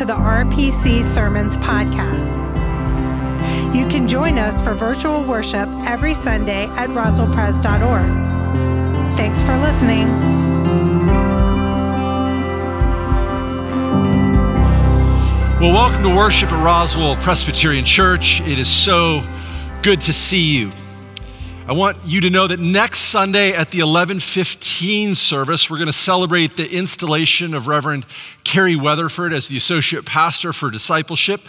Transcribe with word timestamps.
To 0.00 0.06
the 0.06 0.14
RPC 0.14 1.04
Sermons 1.04 1.58
Podcast. 1.58 2.24
You 3.74 3.86
can 3.88 4.08
join 4.08 4.38
us 4.38 4.58
for 4.62 4.72
virtual 4.72 5.22
worship 5.22 5.68
every 5.84 6.14
Sunday 6.14 6.68
at 6.68 6.88
roswellpres.org. 6.88 9.16
Thanks 9.18 9.42
for 9.42 9.58
listening. 9.58 10.08
Well, 15.60 15.74
welcome 15.74 16.02
to 16.02 16.16
worship 16.16 16.50
at 16.50 16.64
Roswell 16.64 17.16
Presbyterian 17.16 17.84
Church. 17.84 18.40
It 18.40 18.58
is 18.58 18.70
so 18.70 19.22
good 19.82 20.00
to 20.00 20.14
see 20.14 20.40
you. 20.40 20.72
I 21.66 21.72
want 21.72 21.98
you 22.04 22.22
to 22.22 22.30
know 22.30 22.46
that 22.46 22.58
next 22.58 22.98
Sunday 23.00 23.52
at 23.52 23.70
the 23.70 23.80
11:15 23.80 25.14
service, 25.14 25.70
we're 25.70 25.76
going 25.76 25.86
to 25.86 25.92
celebrate 25.92 26.56
the 26.56 26.68
installation 26.68 27.54
of 27.54 27.68
Reverend 27.68 28.06
Carrie 28.44 28.76
Weatherford 28.76 29.32
as 29.32 29.48
the 29.48 29.56
associate 29.56 30.04
pastor 30.04 30.52
for 30.52 30.70
discipleship. 30.70 31.42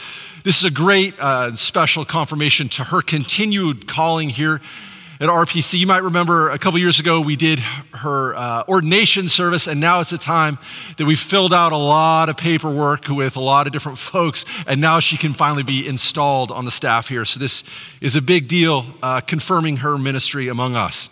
This 0.44 0.60
is 0.60 0.66
a 0.66 0.72
great 0.72 1.18
uh, 1.20 1.55
special 1.55 2.05
confirmation 2.05 2.70
to 2.70 2.84
her 2.84 3.02
continued 3.02 3.88
calling 3.88 4.30
here 4.30 4.62
at 5.22 5.30
RPC. 5.30 5.78
You 5.78 5.86
might 5.86 6.02
remember 6.02 6.50
a 6.50 6.58
couple 6.58 6.80
years 6.80 7.00
ago 7.00 7.22
we 7.22 7.36
did 7.36 7.60
her 7.60 8.34
uh, 8.36 8.64
ordination 8.68 9.30
service, 9.30 9.68
and 9.68 9.80
now 9.80 10.00
it's 10.00 10.12
a 10.12 10.18
time 10.18 10.58
that 10.98 11.06
we've 11.06 11.20
filled 11.20 11.54
out 11.54 11.72
a 11.72 11.78
lot 11.78 12.28
of 12.28 12.38
paperwork 12.38 13.08
with 13.08 13.38
a 13.38 13.40
lot 13.40 13.68
of 13.68 13.74
different 13.74 13.98
folks, 14.00 14.46
and 14.66 14.82
now 14.82 15.00
she 15.00 15.18
can 15.18 15.34
finally 15.34 15.62
be 15.62 15.88
installed 15.88 16.50
on 16.50 16.66
the 16.66 16.72
staff 16.72 17.08
here. 17.08 17.24
So 17.24 17.40
this 17.40 17.63
is 18.02 18.16
a 18.16 18.22
big 18.22 18.48
deal, 18.48 18.88
uh, 19.04 19.22
confirming 19.22 19.78
her 19.78 19.96
ministry 20.00 20.48
among 20.48 20.76
us. 20.76 21.12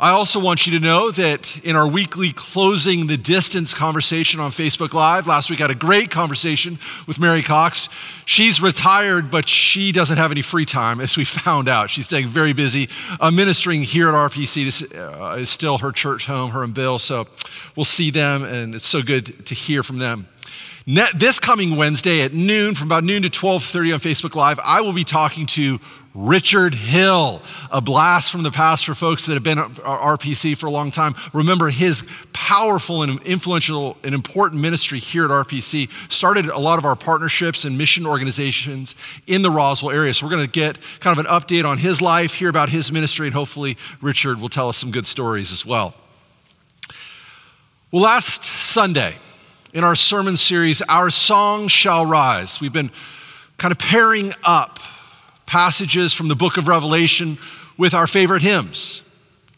I 0.00 0.12
also 0.12 0.40
want 0.40 0.66
you 0.66 0.78
to 0.78 0.82
know 0.82 1.10
that 1.10 1.62
in 1.62 1.76
our 1.76 1.86
weekly 1.86 2.32
Closing 2.32 3.06
the 3.06 3.18
Distance 3.18 3.74
conversation 3.74 4.40
on 4.40 4.50
Facebook 4.50 4.94
Live, 4.94 5.26
last 5.26 5.50
week 5.50 5.60
I 5.60 5.64
had 5.64 5.70
a 5.70 5.74
great 5.74 6.10
conversation 6.10 6.78
with 7.06 7.20
Mary 7.20 7.42
Cox. 7.42 7.90
She's 8.24 8.62
retired, 8.62 9.30
but 9.30 9.46
she 9.46 9.92
doesn't 9.92 10.16
have 10.16 10.30
any 10.30 10.40
free 10.40 10.64
time, 10.64 11.02
as 11.02 11.18
we 11.18 11.24
found 11.26 11.68
out. 11.68 11.90
She's 11.90 12.06
staying 12.06 12.28
very 12.28 12.54
busy 12.54 12.88
uh, 13.20 13.30
ministering 13.30 13.82
here 13.82 14.08
at 14.08 14.14
RPC. 14.14 14.64
This 14.64 14.94
uh, 14.94 15.36
is 15.38 15.50
still 15.50 15.76
her 15.76 15.92
church 15.92 16.24
home, 16.24 16.52
her 16.52 16.64
and 16.64 16.72
Bill. 16.72 16.98
So 16.98 17.26
we'll 17.76 17.84
see 17.84 18.10
them, 18.10 18.42
and 18.42 18.74
it's 18.74 18.86
so 18.86 19.02
good 19.02 19.44
to 19.44 19.54
hear 19.54 19.82
from 19.82 19.98
them. 19.98 20.28
this 20.86 21.38
coming 21.38 21.76
Wednesday 21.76 22.22
at 22.22 22.32
noon, 22.32 22.74
from 22.74 22.88
about 22.88 23.04
noon 23.04 23.22
to 23.24 23.28
12:30 23.28 23.92
on 23.92 24.00
Facebook 24.00 24.34
Live, 24.34 24.58
I 24.64 24.80
will 24.80 24.94
be 24.94 25.04
talking 25.04 25.44
to 25.48 25.78
Richard 26.12 26.74
Hill, 26.74 27.40
a 27.70 27.80
blast 27.80 28.32
from 28.32 28.42
the 28.42 28.50
past 28.50 28.84
for 28.84 28.94
folks 28.94 29.26
that 29.26 29.34
have 29.34 29.44
been 29.44 29.60
at 29.60 29.70
RPC 29.74 30.56
for 30.56 30.66
a 30.66 30.70
long 30.70 30.90
time. 30.90 31.14
Remember 31.32 31.70
his 31.70 32.04
powerful 32.32 33.04
and 33.04 33.22
influential 33.22 33.96
and 34.02 34.12
important 34.12 34.60
ministry 34.60 34.98
here 34.98 35.24
at 35.24 35.30
RPC 35.30 35.88
started 36.10 36.46
a 36.46 36.58
lot 36.58 36.80
of 36.80 36.84
our 36.84 36.96
partnerships 36.96 37.64
and 37.64 37.78
mission 37.78 38.06
organizations 38.06 38.96
in 39.28 39.42
the 39.42 39.50
Roswell 39.52 39.94
area. 39.94 40.12
So 40.12 40.26
we're 40.26 40.32
going 40.32 40.46
to 40.46 40.50
get 40.50 40.78
kind 40.98 41.16
of 41.16 41.24
an 41.24 41.30
update 41.30 41.64
on 41.64 41.78
his 41.78 42.02
life, 42.02 42.34
hear 42.34 42.48
about 42.48 42.70
his 42.70 42.90
ministry, 42.90 43.28
and 43.28 43.34
hopefully 43.34 43.76
Richard 44.00 44.40
will 44.40 44.48
tell 44.48 44.68
us 44.68 44.78
some 44.78 44.90
good 44.90 45.06
stories 45.06 45.52
as 45.52 45.64
well. 45.64 45.94
Well, 47.92 48.02
last 48.02 48.44
Sunday 48.44 49.14
in 49.72 49.84
our 49.84 49.94
sermon 49.94 50.36
series, 50.36 50.82
Our 50.82 51.10
Song 51.10 51.68
Shall 51.68 52.04
Rise, 52.04 52.60
we've 52.60 52.72
been 52.72 52.90
kind 53.58 53.70
of 53.70 53.78
pairing 53.78 54.32
up 54.42 54.80
passages 55.50 56.12
from 56.12 56.28
the 56.28 56.36
book 56.36 56.58
of 56.58 56.68
Revelation 56.68 57.36
with 57.76 57.92
our 57.92 58.06
favorite 58.06 58.40
hymns. 58.40 59.02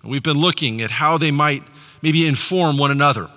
We've 0.02 0.22
been 0.22 0.38
looking 0.38 0.80
at 0.80 0.90
how 0.90 1.18
they 1.18 1.30
might 1.30 1.62
maybe 2.00 2.26
inform 2.26 2.78
one 2.78 2.90
another. 2.90 3.28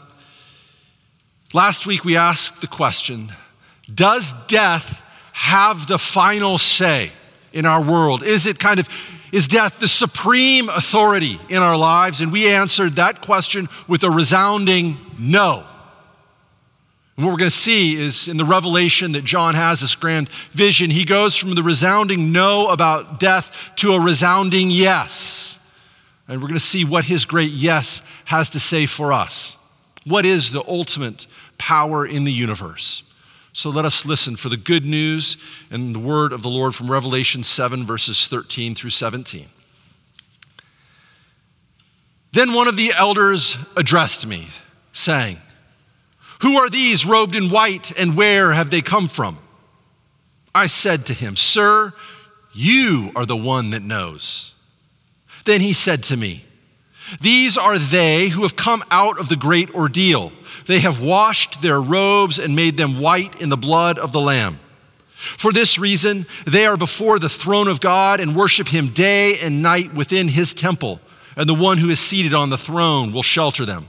Last 1.53 1.85
week 1.85 2.05
we 2.05 2.15
asked 2.15 2.61
the 2.61 2.67
question 2.67 3.33
Does 3.93 4.31
death 4.47 5.03
have 5.33 5.85
the 5.87 5.99
final 5.99 6.57
say 6.57 7.11
in 7.51 7.65
our 7.65 7.83
world? 7.83 8.23
Is 8.23 8.47
it 8.47 8.57
kind 8.57 8.79
of 8.79 8.87
is 9.33 9.49
death 9.49 9.79
the 9.79 9.87
supreme 9.89 10.69
authority 10.69 11.37
in 11.49 11.57
our 11.57 11.75
lives? 11.75 12.21
And 12.21 12.31
we 12.31 12.49
answered 12.49 12.93
that 12.93 13.19
question 13.19 13.67
with 13.85 14.03
a 14.03 14.09
resounding 14.09 14.97
no. 15.19 15.65
And 17.15 17.25
what 17.25 17.31
we're 17.31 17.37
going 17.37 17.51
to 17.51 17.55
see 17.55 17.95
is 17.95 18.27
in 18.27 18.35
the 18.37 18.43
revelation 18.43 19.13
that 19.13 19.23
John 19.23 19.55
has, 19.55 19.79
this 19.79 19.95
grand 19.95 20.27
vision, 20.29 20.89
he 20.89 21.05
goes 21.05 21.35
from 21.35 21.55
the 21.55 21.63
resounding 21.63 22.33
no 22.33 22.67
about 22.67 23.19
death 23.19 23.71
to 23.77 23.93
a 23.93 23.99
resounding 23.99 24.69
yes. 24.69 25.59
And 26.27 26.41
we're 26.41 26.49
going 26.49 26.59
to 26.59 26.65
see 26.65 26.83
what 26.83 27.05
his 27.05 27.23
great 27.23 27.51
yes 27.51 28.01
has 28.25 28.49
to 28.51 28.59
say 28.59 28.85
for 28.85 29.13
us. 29.13 29.55
What 30.03 30.25
is 30.25 30.51
the 30.51 30.63
ultimate 30.67 31.25
power 31.57 32.05
in 32.05 32.25
the 32.25 32.33
universe? 32.33 33.03
So 33.53 33.69
let 33.69 33.85
us 33.85 34.05
listen 34.05 34.35
for 34.35 34.49
the 34.49 34.57
good 34.57 34.85
news 34.85 35.37
and 35.71 35.95
the 35.95 35.99
word 35.99 36.33
of 36.33 36.41
the 36.41 36.49
Lord 36.49 36.75
from 36.75 36.91
Revelation 36.91 37.41
7, 37.43 37.85
verses 37.85 38.27
13 38.27 38.75
through 38.75 38.89
17. 38.89 39.47
Then 42.33 42.51
one 42.51 42.67
of 42.67 42.75
the 42.75 42.91
elders 42.99 43.55
addressed 43.77 44.27
me, 44.27 44.49
saying, 44.91 45.37
who 46.41 46.57
are 46.57 46.69
these 46.69 47.05
robed 47.05 47.35
in 47.35 47.49
white, 47.49 47.97
and 47.99 48.17
where 48.17 48.51
have 48.51 48.69
they 48.69 48.81
come 48.81 49.07
from? 49.07 49.37
I 50.53 50.67
said 50.67 51.05
to 51.07 51.13
him, 51.13 51.35
Sir, 51.35 51.93
you 52.53 53.11
are 53.15 53.25
the 53.25 53.35
one 53.35 53.71
that 53.71 53.83
knows. 53.83 54.53
Then 55.43 55.61
he 55.61 55.73
said 55.73 56.03
to 56.03 56.17
me, 56.17 56.45
These 57.21 57.57
are 57.57 57.77
they 57.77 58.29
who 58.29 58.43
have 58.43 58.55
come 58.55 58.83
out 58.89 59.19
of 59.19 59.29
the 59.29 59.35
great 59.35 59.73
ordeal. 59.75 60.31
They 60.65 60.79
have 60.79 61.01
washed 61.01 61.61
their 61.61 61.81
robes 61.81 62.39
and 62.39 62.55
made 62.55 62.77
them 62.77 62.99
white 62.99 63.41
in 63.41 63.49
the 63.49 63.57
blood 63.57 63.99
of 63.99 64.11
the 64.11 64.21
Lamb. 64.21 64.59
For 65.15 65.51
this 65.51 65.77
reason, 65.77 66.25
they 66.45 66.65
are 66.65 66.77
before 66.77 67.19
the 67.19 67.29
throne 67.29 67.67
of 67.67 67.81
God 67.81 68.19
and 68.19 68.35
worship 68.35 68.67
him 68.67 68.89
day 68.89 69.39
and 69.39 69.61
night 69.61 69.93
within 69.93 70.27
his 70.27 70.53
temple, 70.53 70.99
and 71.35 71.47
the 71.47 71.53
one 71.53 71.77
who 71.77 71.89
is 71.89 71.99
seated 71.99 72.33
on 72.33 72.49
the 72.49 72.57
throne 72.57 73.11
will 73.11 73.23
shelter 73.23 73.65
them. 73.65 73.87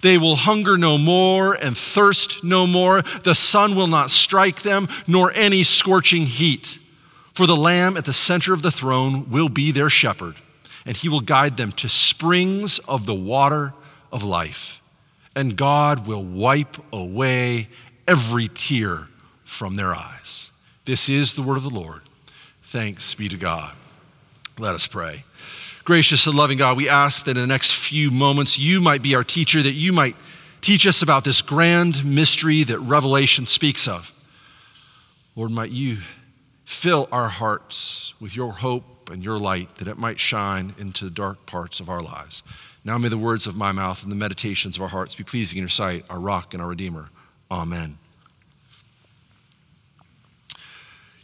They 0.00 0.18
will 0.18 0.36
hunger 0.36 0.76
no 0.76 0.98
more 0.98 1.54
and 1.54 1.76
thirst 1.76 2.44
no 2.44 2.66
more. 2.66 3.02
The 3.24 3.34
sun 3.34 3.74
will 3.74 3.86
not 3.86 4.10
strike 4.10 4.62
them, 4.62 4.88
nor 5.06 5.32
any 5.32 5.62
scorching 5.64 6.26
heat. 6.26 6.78
For 7.34 7.46
the 7.46 7.56
Lamb 7.56 7.96
at 7.96 8.04
the 8.04 8.12
center 8.12 8.52
of 8.52 8.62
the 8.62 8.70
throne 8.70 9.30
will 9.30 9.48
be 9.48 9.72
their 9.72 9.90
shepherd, 9.90 10.36
and 10.84 10.96
he 10.96 11.08
will 11.08 11.20
guide 11.20 11.56
them 11.56 11.72
to 11.72 11.88
springs 11.88 12.78
of 12.80 13.06
the 13.06 13.14
water 13.14 13.72
of 14.10 14.22
life. 14.22 14.80
And 15.34 15.56
God 15.56 16.06
will 16.06 16.24
wipe 16.24 16.76
away 16.92 17.68
every 18.06 18.48
tear 18.48 19.08
from 19.44 19.76
their 19.76 19.94
eyes. 19.94 20.50
This 20.84 21.08
is 21.08 21.34
the 21.34 21.42
word 21.42 21.56
of 21.56 21.62
the 21.62 21.70
Lord. 21.70 22.02
Thanks 22.62 23.14
be 23.14 23.28
to 23.28 23.36
God. 23.36 23.74
Let 24.58 24.74
us 24.74 24.86
pray. 24.86 25.24
Gracious 25.84 26.26
and 26.26 26.36
loving 26.36 26.58
God, 26.58 26.76
we 26.76 26.88
ask 26.88 27.24
that 27.24 27.32
in 27.32 27.42
the 27.42 27.46
next 27.46 27.72
few 27.72 28.10
moments 28.10 28.58
you 28.58 28.80
might 28.80 29.02
be 29.02 29.14
our 29.16 29.24
teacher, 29.24 29.62
that 29.62 29.72
you 29.72 29.92
might 29.92 30.14
teach 30.60 30.86
us 30.86 31.02
about 31.02 31.24
this 31.24 31.42
grand 31.42 32.04
mystery 32.04 32.62
that 32.62 32.78
Revelation 32.78 33.46
speaks 33.46 33.88
of. 33.88 34.12
Lord, 35.34 35.50
might 35.50 35.70
you 35.70 35.98
fill 36.64 37.08
our 37.10 37.28
hearts 37.28 38.14
with 38.20 38.36
your 38.36 38.52
hope 38.52 39.10
and 39.10 39.24
your 39.24 39.38
light 39.38 39.76
that 39.76 39.88
it 39.88 39.98
might 39.98 40.20
shine 40.20 40.74
into 40.78 41.04
the 41.04 41.10
dark 41.10 41.46
parts 41.46 41.80
of 41.80 41.90
our 41.90 42.00
lives. 42.00 42.42
Now 42.84 42.96
may 42.98 43.08
the 43.08 43.18
words 43.18 43.46
of 43.46 43.56
my 43.56 43.72
mouth 43.72 44.02
and 44.02 44.12
the 44.12 44.16
meditations 44.16 44.76
of 44.76 44.82
our 44.82 44.88
hearts 44.88 45.14
be 45.14 45.24
pleasing 45.24 45.58
in 45.58 45.62
your 45.62 45.68
sight, 45.68 46.04
our 46.08 46.20
rock 46.20 46.54
and 46.54 46.62
our 46.62 46.68
redeemer. 46.68 47.10
Amen. 47.50 47.98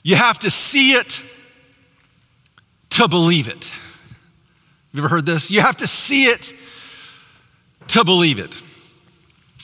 You 0.02 0.16
have 0.16 0.38
to 0.40 0.50
see 0.50 0.92
it 0.92 1.22
to 2.90 3.08
believe 3.08 3.46
it. 3.46 3.70
You 4.92 5.00
ever 5.00 5.08
heard 5.08 5.26
this? 5.26 5.50
You 5.50 5.60
have 5.60 5.76
to 5.78 5.86
see 5.86 6.24
it 6.24 6.54
to 7.88 8.04
believe 8.04 8.38
it. 8.38 8.54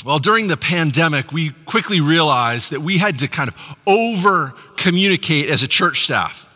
Well, 0.04 0.18
during 0.18 0.48
the 0.48 0.56
pandemic, 0.56 1.32
we 1.32 1.50
quickly 1.64 2.00
realized 2.00 2.72
that 2.72 2.80
we 2.80 2.98
had 2.98 3.20
to 3.20 3.28
kind 3.28 3.48
of 3.48 3.56
over 3.86 4.52
communicate 4.76 5.48
as 5.48 5.62
a 5.62 5.68
church 5.68 6.04
staff. 6.04 6.48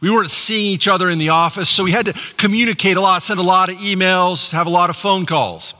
We 0.00 0.10
weren't 0.10 0.30
seeing 0.30 0.72
each 0.72 0.86
other 0.86 1.10
in 1.10 1.18
the 1.18 1.30
office, 1.30 1.68
so 1.68 1.84
we 1.84 1.92
had 1.92 2.06
to 2.06 2.14
communicate 2.36 2.96
a 2.96 3.00
lot, 3.00 3.22
send 3.22 3.40
a 3.40 3.42
lot 3.42 3.70
of 3.70 3.76
emails, 3.76 4.50
have 4.52 4.66
a 4.66 4.70
lot 4.70 4.88
of 4.90 4.96
phone 4.96 5.26
calls. 5.26 5.74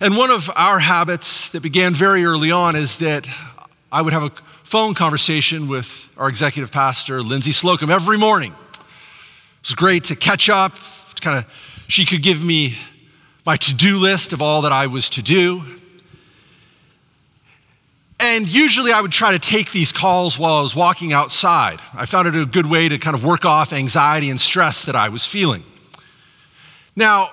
And 0.00 0.16
one 0.16 0.30
of 0.30 0.50
our 0.56 0.80
habits 0.80 1.50
that 1.50 1.62
began 1.62 1.94
very 1.94 2.24
early 2.24 2.50
on 2.50 2.74
is 2.74 2.96
that 2.98 3.28
I 3.92 4.02
would 4.02 4.12
have 4.12 4.24
a 4.24 4.32
phone 4.64 4.94
conversation 4.94 5.68
with 5.68 6.08
our 6.16 6.28
executive 6.28 6.72
pastor, 6.72 7.22
Lindsay 7.22 7.52
Slocum, 7.52 7.90
every 7.90 8.18
morning. 8.18 8.52
It 8.52 9.68
was 9.68 9.74
great 9.76 10.04
to 10.04 10.16
catch 10.16 10.50
up, 10.50 10.72
kind 11.22 11.38
of, 11.38 11.84
she 11.88 12.04
could 12.04 12.22
give 12.22 12.44
me 12.44 12.76
my 13.46 13.56
to 13.56 13.74
do 13.74 13.98
list 13.98 14.32
of 14.32 14.42
all 14.42 14.62
that 14.62 14.72
I 14.72 14.86
was 14.88 15.08
to 15.10 15.22
do. 15.22 15.62
And 18.20 18.46
usually 18.46 18.92
I 18.92 19.00
would 19.00 19.10
try 19.10 19.32
to 19.32 19.38
take 19.38 19.72
these 19.72 19.90
calls 19.90 20.38
while 20.38 20.54
I 20.54 20.62
was 20.62 20.76
walking 20.76 21.12
outside. 21.12 21.80
I 21.92 22.06
found 22.06 22.28
it 22.28 22.36
a 22.36 22.46
good 22.46 22.66
way 22.66 22.88
to 22.88 22.98
kind 22.98 23.16
of 23.16 23.24
work 23.24 23.44
off 23.44 23.72
anxiety 23.72 24.30
and 24.30 24.40
stress 24.40 24.84
that 24.84 24.94
I 24.94 25.08
was 25.08 25.26
feeling. 25.26 25.64
Now, 26.94 27.32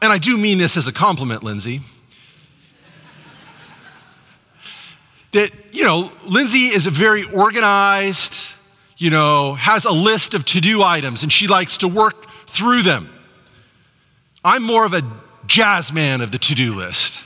and 0.00 0.10
I 0.10 0.16
do 0.16 0.38
mean 0.38 0.56
this 0.56 0.78
as 0.78 0.86
a 0.86 0.92
compliment, 0.92 1.42
Lindsay. 1.42 1.80
that, 5.32 5.50
you 5.72 5.84
know, 5.84 6.10
Lindsay 6.24 6.68
is 6.68 6.86
a 6.86 6.90
very 6.90 7.24
organized, 7.24 8.46
you 8.96 9.10
know, 9.10 9.54
has 9.54 9.84
a 9.84 9.92
list 9.92 10.32
of 10.32 10.46
to 10.46 10.62
do 10.62 10.82
items 10.82 11.24
and 11.24 11.32
she 11.32 11.46
likes 11.46 11.76
to 11.78 11.88
work 11.88 12.26
through 12.46 12.82
them. 12.82 13.08
I'm 14.44 14.62
more 14.62 14.84
of 14.84 14.94
a 14.94 15.02
jazz 15.46 15.92
man 15.92 16.20
of 16.20 16.30
the 16.30 16.38
to 16.38 16.54
do 16.54 16.74
list. 16.74 17.22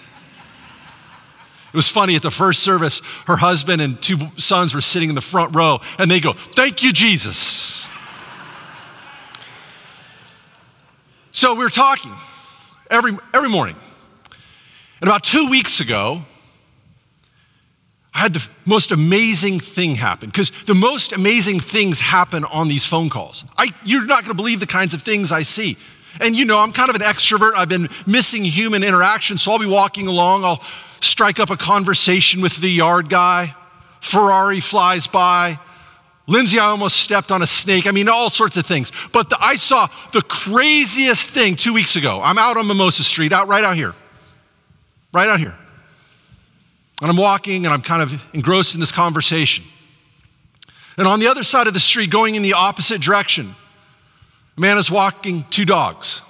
It 1.73 1.77
was 1.77 1.89
funny 1.89 2.17
at 2.17 2.23
the 2.23 2.31
first 2.31 2.65
service, 2.65 3.01
her 3.27 3.37
husband 3.37 3.81
and 3.81 4.01
two 4.03 4.19
sons 4.37 4.75
were 4.75 4.81
sitting 4.81 5.09
in 5.09 5.15
the 5.15 5.21
front 5.21 5.55
row, 5.55 5.81
and 5.99 6.11
they 6.11 6.19
go, 6.19 6.33
Thank 6.33 6.83
you, 6.83 6.93
Jesus. 6.93 7.87
so 11.33 11.55
we 11.55 11.63
were 11.63 11.71
talking 11.71 12.13
every, 12.91 13.17
every 13.33 13.49
morning. 13.49 13.77
And 15.01 15.09
about 15.09 15.23
two 15.23 15.49
weeks 15.49 15.81
ago, 15.81 16.23
I 18.13 18.19
had 18.19 18.33
the 18.33 18.47
most 18.67 18.91
amazing 18.91 19.61
thing 19.61 19.95
happen 19.95 20.31
because 20.31 20.51
the 20.67 20.75
most 20.75 21.13
amazing 21.13 21.61
things 21.61 22.01
happen 22.01 22.45
on 22.45 22.69
these 22.69 22.85
phone 22.85 23.09
calls. 23.09 23.45
I, 23.57 23.69
you're 23.85 24.05
not 24.05 24.25
going 24.25 24.31
to 24.31 24.35
believe 24.35 24.61
the 24.61 24.67
kinds 24.67 24.95
of 24.95 25.03
things 25.03 25.31
I 25.31 25.43
see. 25.43 25.77
And 26.21 26.35
you 26.35 26.45
know, 26.45 26.59
I'm 26.59 26.73
kind 26.73 26.91
of 26.91 26.97
an 26.97 27.03
extrovert. 27.03 27.53
I've 27.55 27.69
been 27.69 27.89
missing 28.07 28.45
human 28.45 28.83
interaction, 28.83 29.39
so 29.39 29.53
I'll 29.53 29.61
be 29.61 29.67
walking 29.67 30.09
along. 30.09 30.45
I'll 30.45 30.63
strike 31.01 31.39
up 31.39 31.51
a 31.51 31.57
conversation 31.57 32.41
with 32.41 32.57
the 32.57 32.71
yard 32.71 33.09
guy. 33.09 33.55
Ferrari 34.01 34.61
flies 34.61 35.07
by. 35.07 35.59
Lindsay, 36.27 36.59
I 36.59 36.67
almost 36.67 36.97
stepped 36.97 37.33
on 37.33 37.43
a 37.43 37.47
snake. 37.47 37.87
I 37.87 37.91
mean, 37.91 38.09
all 38.09 38.31
sorts 38.31 38.57
of 38.57 38.65
things. 38.65 38.93
But 39.13 39.31
the, 39.31 39.37
I 39.41 39.57
saw 39.57 39.89
the 40.13 40.23
craziest 40.23 41.31
thing 41.31 41.57
two 41.57 41.73
weeks 41.73 41.97
ago. 41.97 42.21
I'm 42.23 42.39
out 42.39 42.57
on 42.57 42.67
Mimosa 42.67 43.03
Street, 43.03 43.33
out 43.33 43.49
right 43.49 43.65
out 43.65 43.77
here, 43.77 43.95
right 45.13 45.29
out 45.29 45.41
here, 45.41 45.55
and 47.01 47.11
I'm 47.11 47.17
walking, 47.17 47.65
and 47.65 47.73
I'm 47.73 47.83
kind 47.83 48.03
of 48.03 48.23
engrossed 48.33 48.75
in 48.75 48.81
this 48.81 48.93
conversation. 48.93 49.65
And 50.97 51.07
on 51.07 51.19
the 51.21 51.29
other 51.29 51.43
side 51.43 51.67
of 51.67 51.75
the 51.75 51.81
street, 51.81 52.11
going 52.11 52.35
in 52.35 52.43
the 52.43 52.53
opposite 52.53 53.01
direction, 53.01 53.55
a 54.57 54.61
man 54.61 54.77
is 54.77 54.91
walking 54.91 55.45
two 55.51 55.65
dogs. 55.65 56.21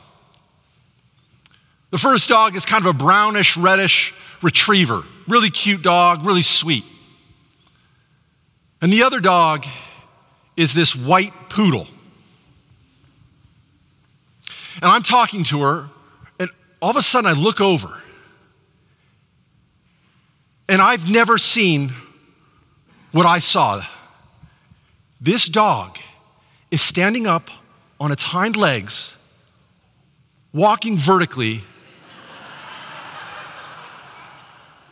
The 1.90 1.98
first 1.98 2.28
dog 2.28 2.54
is 2.54 2.64
kind 2.64 2.86
of 2.86 2.94
a 2.94 2.96
brownish, 2.96 3.56
reddish 3.56 4.14
retriever. 4.42 5.02
Really 5.26 5.50
cute 5.50 5.82
dog, 5.82 6.24
really 6.24 6.42
sweet. 6.42 6.84
And 8.80 8.92
the 8.92 9.02
other 9.02 9.20
dog 9.20 9.66
is 10.56 10.72
this 10.72 10.94
white 10.94 11.32
poodle. 11.48 11.88
And 14.76 14.84
I'm 14.84 15.02
talking 15.02 15.44
to 15.44 15.62
her, 15.62 15.88
and 16.38 16.48
all 16.80 16.90
of 16.90 16.96
a 16.96 17.02
sudden 17.02 17.28
I 17.28 17.32
look 17.32 17.60
over. 17.60 18.00
And 20.70 20.80
I've 20.80 21.10
never 21.10 21.36
seen 21.36 21.90
what 23.10 23.26
I 23.26 23.40
saw. 23.40 23.82
This 25.20 25.46
dog 25.46 25.98
is 26.70 26.80
standing 26.80 27.26
up 27.26 27.50
on 27.98 28.12
its 28.12 28.22
hind 28.22 28.54
legs, 28.54 29.12
walking 30.52 30.96
vertically 30.96 31.62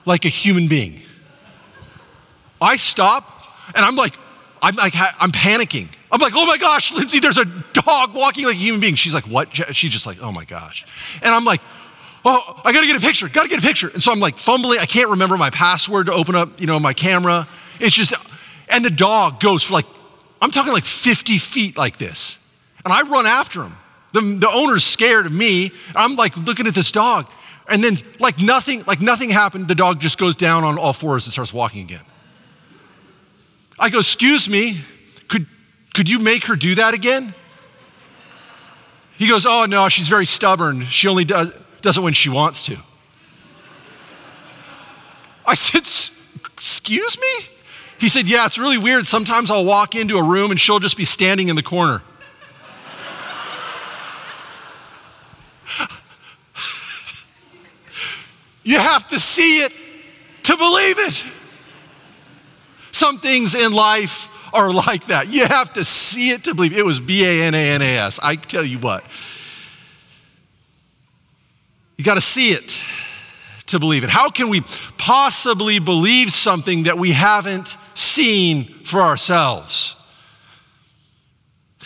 like 0.05 0.25
a 0.25 0.29
human 0.29 0.67
being. 0.67 1.01
I 2.61 2.75
stop 2.75 3.31
and 3.69 3.85
I'm 3.85 3.95
like, 3.95 4.15
I'm 4.61 4.75
like, 4.75 4.95
I'm 4.97 5.31
panicking. 5.31 5.87
I'm 6.11 6.21
like, 6.21 6.33
oh 6.35 6.45
my 6.45 6.59
gosh, 6.59 6.93
Lindsay, 6.93 7.21
there's 7.21 7.39
a 7.39 7.45
dog 7.73 8.15
walking 8.15 8.47
like 8.47 8.57
a 8.57 8.59
human 8.59 8.81
being. 8.81 8.97
She's 8.97 9.15
like, 9.15 9.29
what? 9.29 9.55
She's 9.77 9.93
just 9.93 10.07
like, 10.07 10.21
oh 10.21 10.33
my 10.33 10.45
gosh. 10.45 10.85
And 11.23 11.33
I'm 11.33 11.45
like, 11.45 11.61
oh, 12.29 12.61
I 12.65 12.73
gotta 12.73 12.87
get 12.87 12.97
a 12.97 13.01
picture, 13.01 13.29
gotta 13.29 13.49
get 13.49 13.59
a 13.59 13.63
picture. 13.63 13.89
And 13.89 14.03
so 14.03 14.13
I'm 14.13 14.21
like 14.21 14.37
fumbling, 14.37 14.79
I 14.81 14.87
can't 14.87 15.09
remember 15.11 15.37
my 15.37 15.51
password 15.51 16.07
to 16.07 16.13
open 16.13 16.35
up, 16.35 16.61
you 16.61 16.67
know, 16.67 16.79
my 16.79 16.93
camera. 16.93 17.49
It's 17.81 17.95
just, 17.95 18.13
and 18.69 18.85
the 18.85 18.91
dog 18.91 19.41
goes 19.41 19.63
for 19.63 19.75
like, 19.75 19.87
I'm 20.43 20.51
talking 20.51 20.73
like 20.73 20.85
50 20.85 21.39
feet 21.39 21.77
like 21.77 21.97
this. 21.99 22.39
And 22.85 22.93
I 22.93 23.03
run 23.03 23.27
after 23.27 23.63
him. 23.63 23.77
The, 24.13 24.21
the 24.21 24.51
owner's 24.51 24.85
scared 24.85 25.27
of 25.27 25.33
me. 25.33 25.73
I'm 25.95 26.17
like 26.17 26.37
looking 26.37 26.67
at 26.67 26.75
this 26.75 26.93
dog. 26.93 27.27
And 27.69 27.85
then, 27.85 27.99
like 28.19 28.41
nothing, 28.41 28.83
like 28.87 29.01
nothing 29.01 29.29
happened, 29.29 29.69
the 29.69 29.75
dog 29.75 30.01
just 30.01 30.17
goes 30.17 30.37
down 30.37 30.65
on 30.65 30.79
all 30.79 30.95
fours 30.95 31.27
and 31.27 31.33
starts 31.33 31.53
walking 31.53 31.83
again. 31.83 32.05
I 33.79 33.91
go, 33.91 33.99
excuse 33.99 34.49
me, 34.49 34.81
could, 35.29 35.47
could 35.95 36.09
you 36.09 36.19
make 36.19 36.47
her 36.47 36.57
do 36.57 36.75
that 36.77 36.95
again? 36.95 37.35
He 39.19 39.29
goes, 39.29 39.45
oh 39.47 39.67
no, 39.67 39.89
she's 39.89 40.09
very 40.09 40.27
stubborn. 40.27 40.85
She 40.87 41.09
only 41.09 41.25
does, 41.25 41.53
does 41.81 41.97
it 41.97 42.01
when 42.01 42.15
she 42.15 42.29
wants 42.29 42.63
to. 42.63 42.77
I 45.47 45.55
said, 45.55 45.83
excuse 46.53 47.19
me? 47.19 47.47
He 47.99 48.09
said, 48.09 48.29
yeah, 48.29 48.47
it's 48.47 48.59
really 48.59 48.79
weird. 48.79 49.07
Sometimes 49.07 49.51
I'll 49.51 49.65
walk 49.65 49.95
into 49.95 50.19
a 50.19 50.23
room 50.23 50.51
and 50.51 50.61
she'll 50.61 50.79
just 50.79 50.97
be 50.97 51.05
standing 51.05 51.49
in 51.49 51.57
the 51.57 51.63
corner. 51.63 52.03
You 58.63 58.79
have 58.79 59.09
to 59.09 59.19
see 59.19 59.63
it 59.63 59.73
to 60.43 60.57
believe 60.57 60.99
it. 60.99 61.25
Some 62.93 63.19
things 63.19 63.55
in 63.55 63.73
life 63.73 64.29
are 64.53 64.71
like 64.71 65.07
that. 65.07 65.29
You 65.29 65.47
have 65.47 65.73
to 65.73 65.85
see 65.85 66.31
it 66.31 66.45
to 66.45 66.55
believe 66.55 66.73
it. 66.73 66.79
It 66.79 66.85
was 66.85 67.01
B 67.01 67.25
A 67.25 67.45
N 67.45 67.55
A 67.55 67.71
N 67.71 67.81
A 67.81 67.97
S. 67.97 68.21
I 68.23 68.37
tell 68.37 68.65
you 68.65 68.79
what. 68.79 69.05
You 71.99 72.05
got 72.05 72.15
to 72.15 72.21
see 72.21 72.51
it 72.51 72.81
to 73.67 73.81
believe 73.81 74.05
it. 74.05 74.09
How 74.09 74.31
can 74.31 74.49
we 74.49 74.63
possibly 74.97 75.81
believe 75.81 76.33
something 76.33 76.85
that 76.85 76.97
we 76.97 77.11
haven't 77.11 77.77
seen 77.95 78.65
for 78.85 79.01
ourselves? 79.01 79.97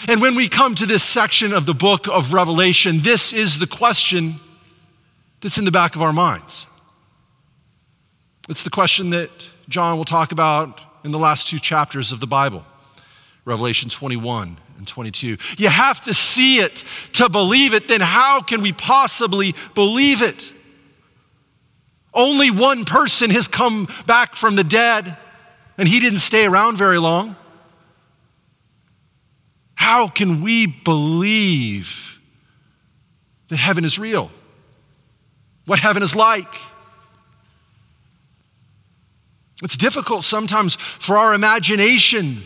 And 0.06 0.20
when 0.20 0.34
we 0.34 0.48
come 0.48 0.74
to 0.76 0.86
this 0.86 1.02
section 1.02 1.54
of 1.54 1.64
the 1.64 1.74
book 1.74 2.08
of 2.08 2.34
Revelation, 2.34 3.00
this 3.00 3.32
is 3.32 3.58
the 3.58 3.66
question 3.66 4.34
that's 5.40 5.58
in 5.58 5.64
the 5.64 5.70
back 5.70 5.96
of 5.96 6.02
our 6.02 6.12
minds. 6.12 6.66
It's 8.50 8.64
the 8.64 8.70
question 8.70 9.10
that 9.10 9.30
John 9.68 9.96
will 9.96 10.04
talk 10.04 10.32
about 10.32 10.78
in 11.04 11.10
the 11.10 11.18
last 11.18 11.48
two 11.48 11.58
chapters 11.58 12.12
of 12.12 12.20
the 12.20 12.26
Bible, 12.26 12.64
Revelation 13.46 13.88
21 13.88 14.58
and 14.78 14.86
22. 14.86 15.36
You 15.58 15.68
have 15.68 16.00
to 16.02 16.14
see 16.14 16.58
it 16.58 16.84
to 17.14 17.28
believe 17.28 17.74
it, 17.74 17.88
then 17.88 18.00
how 18.00 18.40
can 18.40 18.62
we 18.62 18.72
possibly 18.72 19.54
believe 19.74 20.22
it? 20.22 20.52
Only 22.14 22.50
one 22.50 22.84
person 22.84 23.30
has 23.30 23.48
come 23.48 23.88
back 24.06 24.34
from 24.34 24.56
the 24.56 24.64
dead, 24.64 25.16
and 25.78 25.88
he 25.88 26.00
didn't 26.00 26.18
stay 26.18 26.44
around 26.44 26.76
very 26.76 26.98
long. 26.98 27.36
How 29.74 30.08
can 30.08 30.42
we 30.42 30.66
believe 30.66 32.20
that 33.48 33.56
heaven 33.56 33.84
is 33.84 33.98
real? 33.98 34.30
What 35.66 35.78
heaven 35.78 36.02
is 36.02 36.14
like? 36.14 36.54
It's 39.62 39.76
difficult 39.76 40.24
sometimes 40.24 40.74
for 40.74 41.16
our 41.16 41.34
imagination 41.34 42.42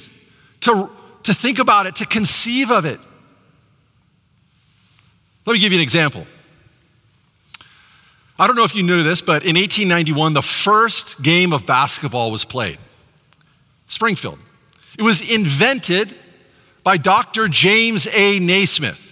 to, 0.60 0.90
to 1.26 1.34
think 1.34 1.58
about 1.58 1.86
it, 1.86 1.96
to 1.96 2.06
conceive 2.06 2.70
of 2.70 2.84
it. 2.84 2.98
Let 5.44 5.52
me 5.52 5.58
give 5.58 5.72
you 5.72 5.78
an 5.78 5.82
example. 5.82 6.26
I 8.38 8.46
don't 8.46 8.56
know 8.56 8.64
if 8.64 8.74
you 8.74 8.82
knew 8.82 9.02
this, 9.02 9.22
but 9.22 9.44
in 9.44 9.56
1891, 9.56 10.34
the 10.34 10.42
first 10.42 11.22
game 11.22 11.52
of 11.52 11.66
basketball 11.66 12.30
was 12.30 12.44
played. 12.44 12.78
Springfield. 13.86 14.38
It 14.98 15.02
was 15.02 15.20
invented 15.20 16.14
by 16.82 16.96
Dr. 16.96 17.48
James 17.48 18.06
A. 18.12 18.38
Naismith. 18.38 19.02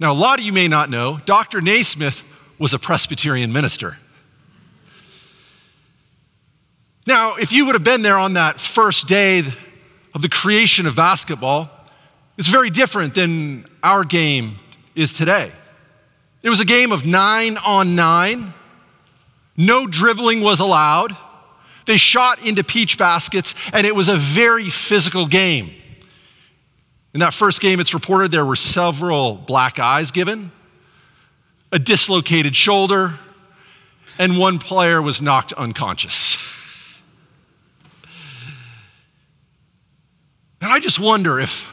Now, 0.00 0.12
a 0.12 0.14
lot 0.14 0.38
of 0.38 0.44
you 0.44 0.52
may 0.52 0.68
not 0.68 0.90
know, 0.90 1.18
Dr. 1.24 1.60
Naismith 1.60 2.24
was 2.58 2.74
a 2.74 2.78
Presbyterian 2.78 3.52
minister. 3.52 3.96
Now, 7.06 7.36
if 7.36 7.52
you 7.52 7.64
would 7.66 7.74
have 7.74 7.84
been 7.84 8.02
there 8.02 8.18
on 8.18 8.34
that 8.34 8.60
first 8.60 9.08
day 9.08 9.42
of 10.18 10.22
the 10.22 10.28
creation 10.28 10.84
of 10.88 10.96
basketball, 10.96 11.70
it's 12.36 12.48
very 12.48 12.70
different 12.70 13.14
than 13.14 13.64
our 13.84 14.02
game 14.02 14.56
is 14.96 15.12
today. 15.12 15.52
It 16.42 16.50
was 16.50 16.58
a 16.58 16.64
game 16.64 16.90
of 16.90 17.06
nine 17.06 17.56
on 17.56 17.94
nine. 17.94 18.52
No 19.56 19.86
dribbling 19.86 20.40
was 20.40 20.58
allowed. 20.58 21.16
They 21.86 21.98
shot 21.98 22.44
into 22.44 22.64
peach 22.64 22.98
baskets, 22.98 23.54
and 23.72 23.86
it 23.86 23.94
was 23.94 24.08
a 24.08 24.16
very 24.16 24.68
physical 24.68 25.24
game. 25.24 25.70
In 27.14 27.20
that 27.20 27.32
first 27.32 27.60
game, 27.60 27.78
it's 27.78 27.94
reported 27.94 28.32
there 28.32 28.44
were 28.44 28.56
several 28.56 29.36
black 29.36 29.78
eyes 29.78 30.10
given, 30.10 30.50
a 31.70 31.78
dislocated 31.78 32.56
shoulder, 32.56 33.14
and 34.18 34.36
one 34.36 34.58
player 34.58 35.00
was 35.00 35.22
knocked 35.22 35.52
unconscious. 35.52 36.56
And 40.60 40.72
I 40.72 40.80
just 40.80 40.98
wonder 40.98 41.38
if, 41.38 41.72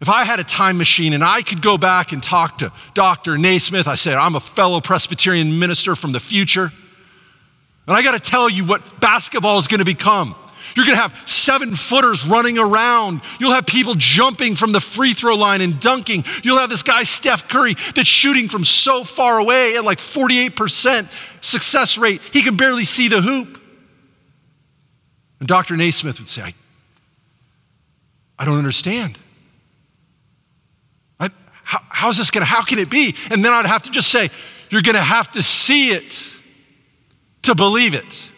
if 0.00 0.08
I 0.08 0.24
had 0.24 0.40
a 0.40 0.44
time 0.44 0.78
machine 0.78 1.12
and 1.12 1.24
I 1.24 1.42
could 1.42 1.62
go 1.62 1.76
back 1.76 2.12
and 2.12 2.22
talk 2.22 2.58
to 2.58 2.72
Dr. 2.94 3.38
Naismith, 3.38 3.88
I 3.88 3.96
said, 3.96 4.14
I'm 4.14 4.36
a 4.36 4.40
fellow 4.40 4.80
Presbyterian 4.80 5.58
minister 5.58 5.96
from 5.96 6.12
the 6.12 6.20
future. 6.20 6.70
And 7.86 7.96
I 7.96 8.02
got 8.02 8.12
to 8.12 8.30
tell 8.30 8.48
you 8.48 8.64
what 8.64 9.00
basketball 9.00 9.58
is 9.58 9.66
going 9.68 9.78
to 9.78 9.84
become. 9.84 10.34
You're 10.74 10.84
going 10.84 10.96
to 10.96 11.02
have 11.02 11.28
seven 11.28 11.74
footers 11.74 12.26
running 12.26 12.58
around. 12.58 13.22
You'll 13.40 13.52
have 13.52 13.66
people 13.66 13.94
jumping 13.96 14.56
from 14.56 14.72
the 14.72 14.80
free 14.80 15.14
throw 15.14 15.34
line 15.34 15.62
and 15.62 15.80
dunking. 15.80 16.24
You'll 16.42 16.58
have 16.58 16.68
this 16.68 16.82
guy, 16.82 17.02
Steph 17.04 17.48
Curry, 17.48 17.76
that's 17.94 18.08
shooting 18.08 18.48
from 18.48 18.62
so 18.62 19.02
far 19.02 19.38
away 19.38 19.76
at 19.76 19.84
like 19.84 19.98
48% 19.98 21.10
success 21.40 21.96
rate, 21.96 22.20
he 22.32 22.42
can 22.42 22.56
barely 22.56 22.84
see 22.84 23.08
the 23.08 23.22
hoop. 23.22 23.58
And 25.38 25.48
Dr. 25.48 25.76
Naismith 25.76 26.18
would 26.18 26.28
say, 26.28 26.54
I, 28.38 28.44
don't 28.44 28.58
understand. 28.58 29.18
I, 31.18 31.30
how, 31.64 31.78
how's 31.88 32.16
this 32.16 32.30
going 32.30 32.42
to, 32.42 32.46
how 32.46 32.62
can 32.62 32.78
it 32.78 32.90
be? 32.90 33.14
And 33.30 33.44
then 33.44 33.52
I'd 33.52 33.66
have 33.66 33.82
to 33.82 33.90
just 33.90 34.10
say, 34.10 34.28
you're 34.70 34.82
going 34.82 34.96
to 34.96 35.00
have 35.00 35.30
to 35.32 35.42
see 35.42 35.90
it 35.90 36.26
to 37.42 37.54
believe 37.54 37.94
it. 37.94 38.30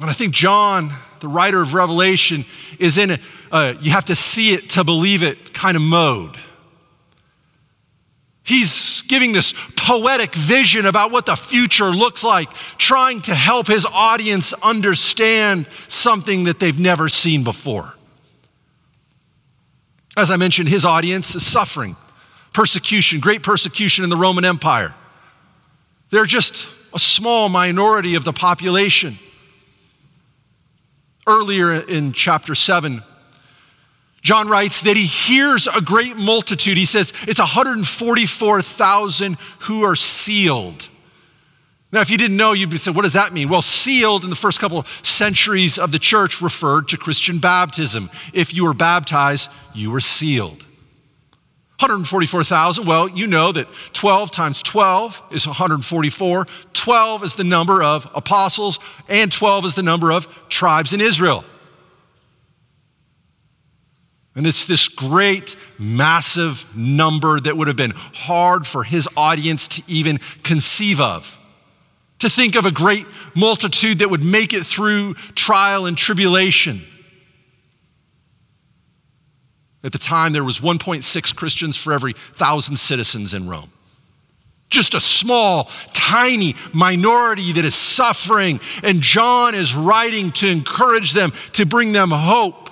And 0.00 0.08
I 0.08 0.12
think 0.12 0.32
John, 0.32 0.92
the 1.20 1.28
writer 1.28 1.60
of 1.60 1.74
Revelation, 1.74 2.44
is 2.78 2.98
in 2.98 3.18
a 3.50 3.76
you 3.80 3.90
have 3.90 4.04
to 4.06 4.14
see 4.14 4.52
it 4.52 4.70
to 4.70 4.84
believe 4.84 5.22
it 5.22 5.52
kind 5.52 5.76
of 5.76 5.82
mode. 5.82 6.36
He's 8.42 8.97
giving 9.08 9.32
this 9.32 9.54
poetic 9.74 10.34
vision 10.34 10.86
about 10.86 11.10
what 11.10 11.26
the 11.26 11.34
future 11.34 11.90
looks 11.90 12.22
like, 12.22 12.48
trying 12.76 13.22
to 13.22 13.34
help 13.34 13.66
his 13.66 13.86
audience 13.86 14.52
understand 14.52 15.66
something 15.88 16.44
that 16.44 16.60
they've 16.60 16.78
never 16.78 17.08
seen 17.08 17.42
before. 17.42 17.94
As 20.16 20.30
I 20.30 20.36
mentioned, 20.36 20.68
his 20.68 20.84
audience 20.84 21.34
is 21.34 21.46
suffering, 21.46 21.96
persecution, 22.52 23.20
great 23.20 23.42
persecution 23.42 24.04
in 24.04 24.10
the 24.10 24.16
Roman 24.16 24.44
Empire. 24.44 24.94
They're 26.10 26.26
just 26.26 26.66
a 26.94 26.98
small 26.98 27.48
minority 27.48 28.14
of 28.14 28.24
the 28.24 28.32
population. 28.32 29.18
Earlier 31.26 31.72
in 31.74 32.12
chapter 32.12 32.54
7, 32.54 33.02
John 34.22 34.48
writes 34.48 34.82
that 34.82 34.96
he 34.96 35.06
hears 35.06 35.66
a 35.66 35.80
great 35.80 36.16
multitude. 36.16 36.76
He 36.76 36.84
says 36.84 37.12
it's 37.22 37.38
144,000 37.38 39.34
who 39.60 39.84
are 39.84 39.96
sealed. 39.96 40.88
Now, 41.90 42.02
if 42.02 42.10
you 42.10 42.18
didn't 42.18 42.36
know, 42.36 42.52
you'd 42.52 42.78
say, 42.78 42.90
what 42.90 43.02
does 43.02 43.14
that 43.14 43.32
mean? 43.32 43.48
Well, 43.48 43.62
sealed 43.62 44.22
in 44.22 44.28
the 44.30 44.36
first 44.36 44.60
couple 44.60 44.78
of 44.78 44.86
centuries 45.02 45.78
of 45.78 45.90
the 45.90 45.98
church 45.98 46.42
referred 46.42 46.88
to 46.88 46.98
Christian 46.98 47.38
baptism. 47.38 48.10
If 48.34 48.52
you 48.52 48.64
were 48.64 48.74
baptized, 48.74 49.48
you 49.74 49.90
were 49.90 50.02
sealed. 50.02 50.64
144,000, 51.78 52.84
well, 52.86 53.08
you 53.08 53.26
know 53.26 53.52
that 53.52 53.68
12 53.92 54.32
times 54.32 54.60
12 54.62 55.22
is 55.30 55.46
144. 55.46 56.46
12 56.72 57.24
is 57.24 57.36
the 57.36 57.44
number 57.44 57.82
of 57.82 58.10
apostles, 58.14 58.80
and 59.08 59.32
12 59.32 59.64
is 59.64 59.74
the 59.76 59.82
number 59.82 60.10
of 60.10 60.26
tribes 60.48 60.92
in 60.92 61.00
Israel. 61.00 61.44
And 64.38 64.46
it's 64.46 64.66
this 64.66 64.86
great, 64.86 65.56
massive 65.80 66.64
number 66.76 67.40
that 67.40 67.56
would 67.56 67.66
have 67.66 67.76
been 67.76 67.90
hard 67.96 68.68
for 68.68 68.84
his 68.84 69.08
audience 69.16 69.66
to 69.66 69.82
even 69.88 70.18
conceive 70.44 71.00
of. 71.00 71.36
To 72.20 72.30
think 72.30 72.54
of 72.54 72.64
a 72.64 72.70
great 72.70 73.04
multitude 73.34 73.98
that 73.98 74.10
would 74.10 74.22
make 74.22 74.52
it 74.52 74.64
through 74.64 75.14
trial 75.34 75.86
and 75.86 75.98
tribulation. 75.98 76.82
At 79.82 79.90
the 79.90 79.98
time, 79.98 80.32
there 80.32 80.44
was 80.44 80.60
1.6 80.60 81.34
Christians 81.34 81.76
for 81.76 81.92
every 81.92 82.12
thousand 82.12 82.76
citizens 82.76 83.34
in 83.34 83.48
Rome. 83.48 83.72
Just 84.70 84.94
a 84.94 85.00
small, 85.00 85.64
tiny 85.94 86.54
minority 86.72 87.50
that 87.54 87.64
is 87.64 87.74
suffering, 87.74 88.60
and 88.84 89.00
John 89.00 89.56
is 89.56 89.74
writing 89.74 90.30
to 90.32 90.46
encourage 90.46 91.12
them, 91.12 91.32
to 91.54 91.66
bring 91.66 91.90
them 91.90 92.10
hope. 92.12 92.67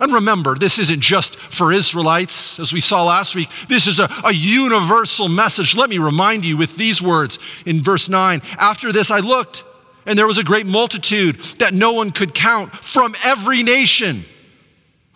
And 0.00 0.12
remember, 0.12 0.54
this 0.54 0.78
isn't 0.78 1.00
just 1.00 1.36
for 1.36 1.72
Israelites, 1.72 2.58
as 2.58 2.72
we 2.72 2.80
saw 2.80 3.04
last 3.04 3.34
week. 3.34 3.50
This 3.68 3.86
is 3.86 4.00
a, 4.00 4.08
a, 4.24 4.32
universal 4.32 5.28
message. 5.28 5.76
Let 5.76 5.90
me 5.90 5.98
remind 5.98 6.44
you 6.44 6.56
with 6.56 6.76
these 6.76 7.02
words 7.02 7.38
in 7.66 7.82
verse 7.82 8.08
9 8.08 8.40
After 8.58 8.92
this, 8.92 9.10
I 9.10 9.18
looked, 9.18 9.62
and 10.06 10.18
there 10.18 10.26
was 10.26 10.38
a 10.38 10.44
great 10.44 10.66
multitude 10.66 11.40
that 11.58 11.74
no 11.74 11.92
one 11.92 12.10
could 12.10 12.34
count 12.34 12.72
from 12.72 13.14
every 13.22 13.62
nation 13.62 14.24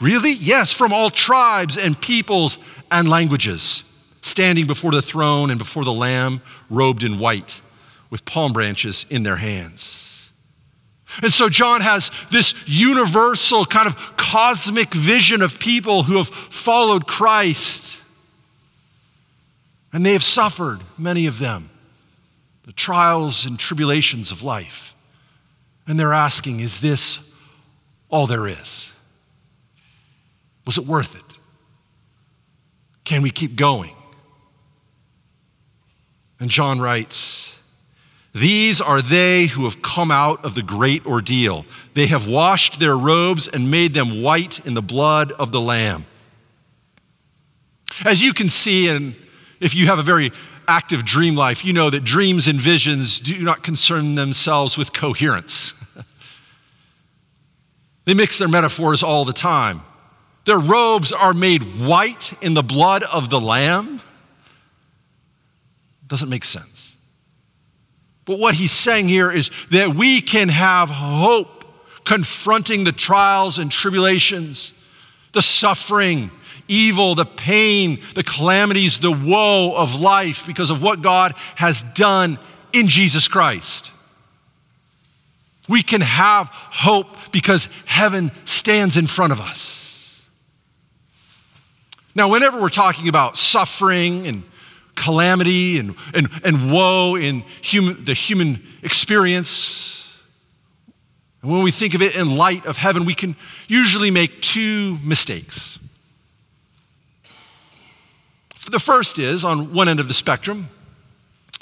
Really? 0.01 0.33
Yes, 0.33 0.73
from 0.73 0.93
all 0.93 1.11
tribes 1.11 1.77
and 1.77 1.99
peoples 1.99 2.59
and 2.91 3.09
languages, 3.09 3.85
standing 4.21 4.67
before 4.67 4.91
the 4.91 5.03
throne 5.03 5.51
and 5.51 5.59
before 5.59 5.85
the 5.85 5.93
Lamb, 5.93 6.43
robed 6.69 7.05
in 7.05 7.19
white, 7.19 7.61
with 8.11 8.25
palm 8.25 8.53
branches 8.53 9.07
in 9.09 9.23
their 9.23 9.37
hands. 9.37 10.04
And 11.23 11.33
so 11.33 11.49
John 11.49 11.81
has 11.81 12.11
this 12.31 12.69
universal 12.69 13.65
kind 13.65 13.87
of 13.87 14.17
cosmic 14.17 14.93
vision 14.93 15.43
of 15.43 15.59
people 15.59 16.03
who 16.03 16.17
have 16.17 16.29
followed 16.29 17.07
Christ. 17.07 17.99
And 19.93 20.05
they 20.05 20.13
have 20.13 20.25
suffered, 20.25 20.81
many 20.99 21.27
of 21.27 21.39
them, 21.39 21.71
the 22.65 22.73
trials 22.73 23.47
and 23.47 23.59
tribulations 23.59 24.31
of 24.33 24.43
life. 24.43 24.95
And 25.87 26.01
they're 26.01 26.13
asking, 26.13 26.61
is 26.61 26.81
this 26.81 27.35
all 28.09 28.27
there 28.27 28.49
is? 28.49 28.91
Was 30.67 30.79
it 30.79 30.87
worth 30.87 31.15
it? 31.15 31.23
Can 33.05 33.23
we 33.23 33.31
keep 33.31 33.55
going? 33.55 33.95
And 36.41 36.51
John 36.51 36.81
writes, 36.81 37.54
These 38.35 38.81
are 38.81 39.01
they 39.01 39.47
who 39.47 39.63
have 39.63 39.81
come 39.81 40.11
out 40.11 40.45
of 40.45 40.57
the 40.57 40.63
great 40.63 41.07
ordeal. 41.07 41.65
They 41.95 42.09
have 42.09 42.27
washed 42.27 42.81
their 42.81 42.97
robes 42.97 43.47
and 43.47 43.71
made 43.71 43.95
them 43.95 44.23
white 44.23 44.65
in 44.67 44.75
the 44.75 44.83
blood 44.83 45.31
of 45.33 45.53
the 45.53 45.61
Lamb. 45.61 46.05
As 48.05 48.21
you 48.21 48.35
can 48.35 48.49
see, 48.49 48.89
and 48.89 49.15
if 49.61 49.77
you 49.77 49.87
have 49.87 50.01
a 50.01 50.03
very 50.03 50.33
active 50.67 51.05
dream 51.05 51.37
life, 51.37 51.65
you 51.65 51.73
know 51.73 51.91
that 51.91 52.03
dreams 52.03 52.49
and 52.49 52.59
visions 52.59 53.21
do 53.21 53.41
not 53.41 53.63
concern 53.63 54.17
themselves 54.17 54.77
with 54.77 54.93
coherence. 54.93 55.75
they 58.05 58.15
mix 58.15 58.39
their 58.39 58.49
metaphors 58.49 59.05
all 59.05 59.25
the 59.25 59.33
time. 59.33 59.81
Their 60.45 60.59
robes 60.59 61.13
are 61.13 61.35
made 61.35 61.63
white 61.79 62.35
in 62.43 62.55
the 62.55 62.65
blood 62.65 63.05
of 63.05 63.31
the 63.31 63.39
Lamb. 63.39 64.01
Doesn't 66.09 66.29
make 66.29 66.45
sense. 66.45 66.94
But 68.25 68.39
what 68.39 68.55
he's 68.55 68.73
saying 68.73 69.09
here 69.09 69.31
is 69.31 69.51
that 69.71 69.95
we 69.95 70.21
can 70.21 70.49
have 70.49 70.89
hope 70.89 71.65
confronting 72.05 72.85
the 72.85 72.93
trials 72.93 73.59
and 73.59 73.71
tribulations, 73.71 74.73
the 75.33 75.43
suffering, 75.43 76.31
evil, 76.69 77.15
the 77.15 77.27
pain, 77.27 78.01
the 78.15 78.23
calamities, 78.23 78.99
the 78.99 79.13
woe 79.13 79.75
of 79.77 80.01
life 80.01 80.47
because 80.47 80.71
of 80.71 80.83
what 80.83 81.03
God 81.03 81.35
has 81.57 81.83
done 81.95 82.39
in 82.73 82.89
Jesus 82.89 83.29
Christ. 83.29 83.91
We 85.69 85.83
can 85.83 86.03
have 86.03 86.49
hope 86.49 87.33
because 87.33 87.69
heaven 87.87 88.33
stands 88.45 88.97
in 88.97 89.07
front 89.07 89.33
of 89.33 89.41
us. 89.41 90.23
Now, 92.15 92.29
whenever 92.29 92.61
we're 92.61 92.69
talking 92.69 93.09
about 93.09 93.37
suffering 93.37 94.27
and 94.27 94.45
calamity 94.95 95.79
and, 95.79 95.95
and, 96.13 96.29
and 96.45 96.73
woe 96.73 97.17
in 97.17 97.41
human, 97.61 98.05
the 98.05 98.15
human 98.15 98.63
experience, 98.83 99.95
and 101.45 101.53
when 101.53 101.63
we 101.63 101.73
think 101.73 101.93
of 101.93 102.01
it 102.01 102.17
in 102.17 102.39
light 102.39 102.65
of 102.65 102.79
heaven, 102.79 103.05
we 103.05 103.15
can 103.15 103.37
usually 103.69 104.11
make 104.11 104.41
two 104.41 104.99
mistakes. 105.05 105.79
The 108.71 108.79
first 108.79 109.19
is 109.19 109.45
on 109.45 109.75
one 109.75 109.87
end 109.87 110.01
of 110.01 110.09
the 110.09 110.15
spectrum, 110.15 110.71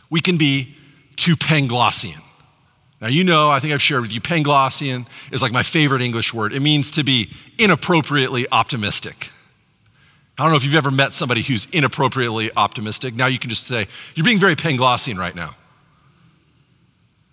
we 0.09 0.21
can 0.21 0.37
be 0.37 0.77
too 1.17 1.35
Panglossian. 1.35 2.23
Now, 3.01 3.09
you 3.09 3.25
know, 3.25 3.51
I 3.51 3.59
think 3.59 3.73
I've 3.73 3.83
shared 3.83 4.03
with 4.03 4.13
you, 4.13 4.21
Panglossian 4.21 5.09
is 5.33 5.43
like 5.43 5.51
my 5.51 5.65
favorite 5.65 6.01
English 6.01 6.33
word. 6.33 6.53
It 6.53 6.61
means 6.61 6.93
to 6.93 7.03
be 7.03 7.33
inappropriately 7.59 8.47
optimistic. 8.53 9.31
I 10.39 10.45
don't 10.45 10.51
know 10.51 10.57
if 10.57 10.65
you've 10.65 10.75
ever 10.75 10.91
met 10.91 11.13
somebody 11.13 11.43
who's 11.43 11.67
inappropriately 11.73 12.51
optimistic. 12.57 13.15
Now 13.15 13.27
you 13.27 13.39
can 13.39 13.51
just 13.51 13.67
say, 13.67 13.87
You're 14.15 14.25
being 14.25 14.39
very 14.39 14.57
Panglossian 14.57 15.19
right 15.19 15.35
now. 15.35 15.55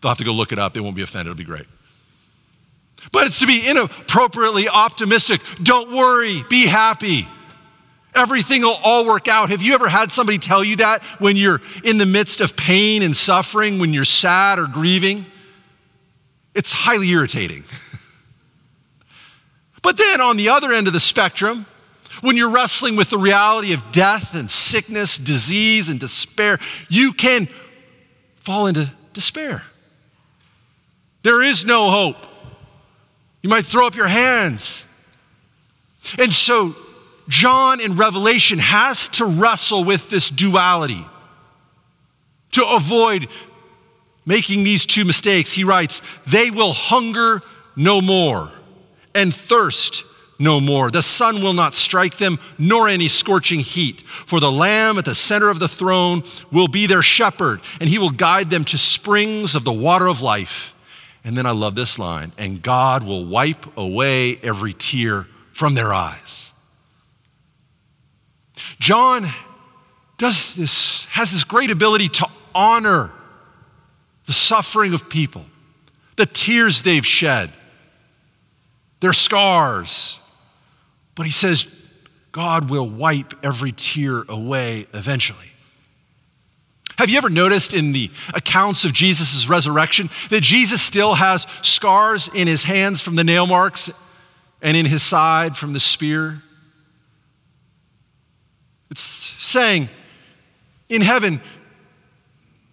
They'll 0.02 0.10
have 0.10 0.18
to 0.18 0.24
go 0.24 0.34
look 0.34 0.52
it 0.52 0.60
up. 0.60 0.74
They 0.74 0.80
won't 0.80 0.96
be 0.96 1.02
offended. 1.02 1.28
It'll 1.28 1.38
be 1.38 1.44
great. 1.44 1.66
But 3.12 3.28
it's 3.28 3.40
to 3.40 3.48
be 3.48 3.68
inappropriately 3.68 4.68
optimistic. 4.68 5.42
Don't 5.64 5.92
worry, 5.92 6.44
be 6.50 6.68
happy. 6.68 7.28
Everything 8.16 8.62
will 8.62 8.78
all 8.84 9.06
work 9.06 9.28
out. 9.28 9.50
Have 9.50 9.62
you 9.62 9.74
ever 9.74 9.88
had 9.88 10.12
somebody 10.12 10.38
tell 10.38 10.64
you 10.64 10.78
that 10.78 11.02
when 11.20 11.38
you're 11.38 11.62
in 11.84 11.98
the 11.98 12.06
midst 12.06 12.42
of 12.42 12.58
pain 12.58 13.04
and 13.04 13.16
suffering, 13.16 13.80
when 13.80 13.94
you're 13.94 14.06
sad 14.06 14.60
or 14.60 14.68
grieving? 14.68 15.26
It's 16.56 16.74
highly 16.74 17.08
irritating. 17.10 17.64
but 19.82 19.96
then 19.96 20.20
on 20.20 20.38
the 20.38 20.50
other 20.50 20.74
end 20.74 20.88
of 20.88 20.94
the 20.94 21.00
spectrum, 21.00 21.66
when 22.22 22.36
you're 22.38 22.50
wrestling 22.50 22.96
with 22.96 23.10
the 23.10 23.18
reality 23.18 23.74
of 23.74 23.92
death 23.92 24.36
and 24.36 24.50
sickness, 24.50 25.18
disease 25.18 25.90
and 25.90 26.00
despair, 26.00 26.60
you 26.90 27.14
can 27.14 27.48
fall 28.36 28.68
into 28.68 28.92
despair. 29.14 29.64
There 31.24 31.42
is 31.42 31.66
no 31.66 31.90
hope. 31.90 32.18
You 33.42 33.50
might 33.50 33.66
throw 33.66 33.88
up 33.88 33.96
your 33.96 34.08
hands. 34.08 34.86
And 36.18 36.34
so, 36.34 36.76
John 37.28 37.80
in 37.80 37.96
Revelation 37.96 38.60
has 38.60 39.08
to 39.10 39.26
wrestle 39.26 39.84
with 39.84 40.10
this 40.10 40.30
duality 40.30 41.06
to 42.54 42.66
avoid 42.66 43.28
making 44.26 44.64
these 44.64 44.86
two 44.86 45.06
mistakes. 45.06 45.52
He 45.52 45.64
writes, 45.64 46.02
They 46.26 46.50
will 46.50 46.74
hunger 46.74 47.42
no 47.76 48.02
more 48.02 48.52
and 49.14 49.34
thirst 49.34 50.04
no 50.40 50.60
more. 50.60 50.90
The 50.90 51.04
sun 51.04 51.44
will 51.44 51.54
not 51.54 51.74
strike 51.74 52.18
them, 52.18 52.40
nor 52.58 52.88
any 52.88 53.10
scorching 53.10 53.60
heat. 53.60 54.02
For 54.02 54.40
the 54.40 54.52
Lamb 54.52 54.98
at 54.98 55.06
the 55.06 55.14
center 55.14 55.50
of 55.50 55.60
the 55.60 55.68
throne 55.68 56.24
will 56.52 56.70
be 56.70 56.88
their 56.88 57.04
shepherd, 57.04 57.62
and 57.80 57.90
he 57.90 58.00
will 58.00 58.10
guide 58.10 58.50
them 58.50 58.64
to 58.66 58.78
springs 58.78 59.54
of 59.54 59.66
the 59.66 59.74
water 59.74 60.08
of 60.08 60.22
life. 60.22 60.74
And 61.24 61.36
then 61.36 61.46
I 61.46 61.52
love 61.52 61.76
this 61.76 62.00
line 62.00 62.32
and 62.38 62.62
God 62.62 63.06
will 63.06 63.26
wipe 63.26 63.78
away 63.78 64.38
every 64.38 64.74
tear 64.74 65.28
from 65.54 65.74
their 65.74 65.94
eyes. 65.94 66.52
John 68.80 69.30
does 70.18 70.56
this, 70.56 71.06
has 71.08 71.32
this 71.32 71.44
great 71.44 71.72
ability 71.72 72.10
to 72.10 72.28
honor 72.56 73.12
the 74.26 74.34
suffering 74.34 74.94
of 74.94 75.10
people, 75.10 75.46
the 76.16 76.26
tears 76.26 76.82
they've 76.82 77.06
shed, 77.06 77.52
their 79.00 79.14
scars, 79.14 80.19
but 81.20 81.26
he 81.26 81.34
says, 81.34 81.66
God 82.32 82.70
will 82.70 82.88
wipe 82.90 83.34
every 83.44 83.74
tear 83.74 84.24
away 84.30 84.88
eventually. 84.94 85.52
Have 86.98 87.10
you 87.10 87.18
ever 87.18 87.30
noticed 87.30 87.74
in 87.74 87.92
the 87.92 88.10
accounts 88.34 88.86
of 88.86 88.94
Jesus' 88.94 89.50
resurrection 89.50 90.10
that 90.30 90.40
Jesus 90.40 90.82
still 90.82 91.16
has 91.16 91.46
scars 91.62 92.30
in 92.34 92.48
his 92.48 92.64
hands 92.64 93.02
from 93.02 93.18
the 93.18 93.26
nail 93.26 93.46
marks 93.46 93.92
and 94.62 94.78
in 94.78 94.86
his 94.86 95.04
side 95.04 95.58
from 95.58 95.74
the 95.74 95.80
spear? 95.82 96.42
It's 98.90 99.02
saying, 99.02 99.90
in 100.88 101.02
heaven, 101.02 101.42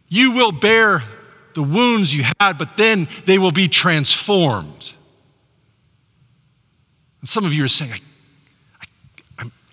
you 0.09 0.31
will 0.31 0.53
bear 0.53 1.03
the 1.57 1.65
wounds 1.65 2.15
you 2.15 2.25
had, 2.39 2.59
but 2.59 2.77
then 2.77 3.09
they 3.25 3.39
will 3.39 3.51
be 3.51 3.67
transformed. 3.67 4.93
And 7.21 7.29
some 7.29 7.45
of 7.45 7.53
you 7.53 7.65
are 7.65 7.69
saying, 7.69 8.03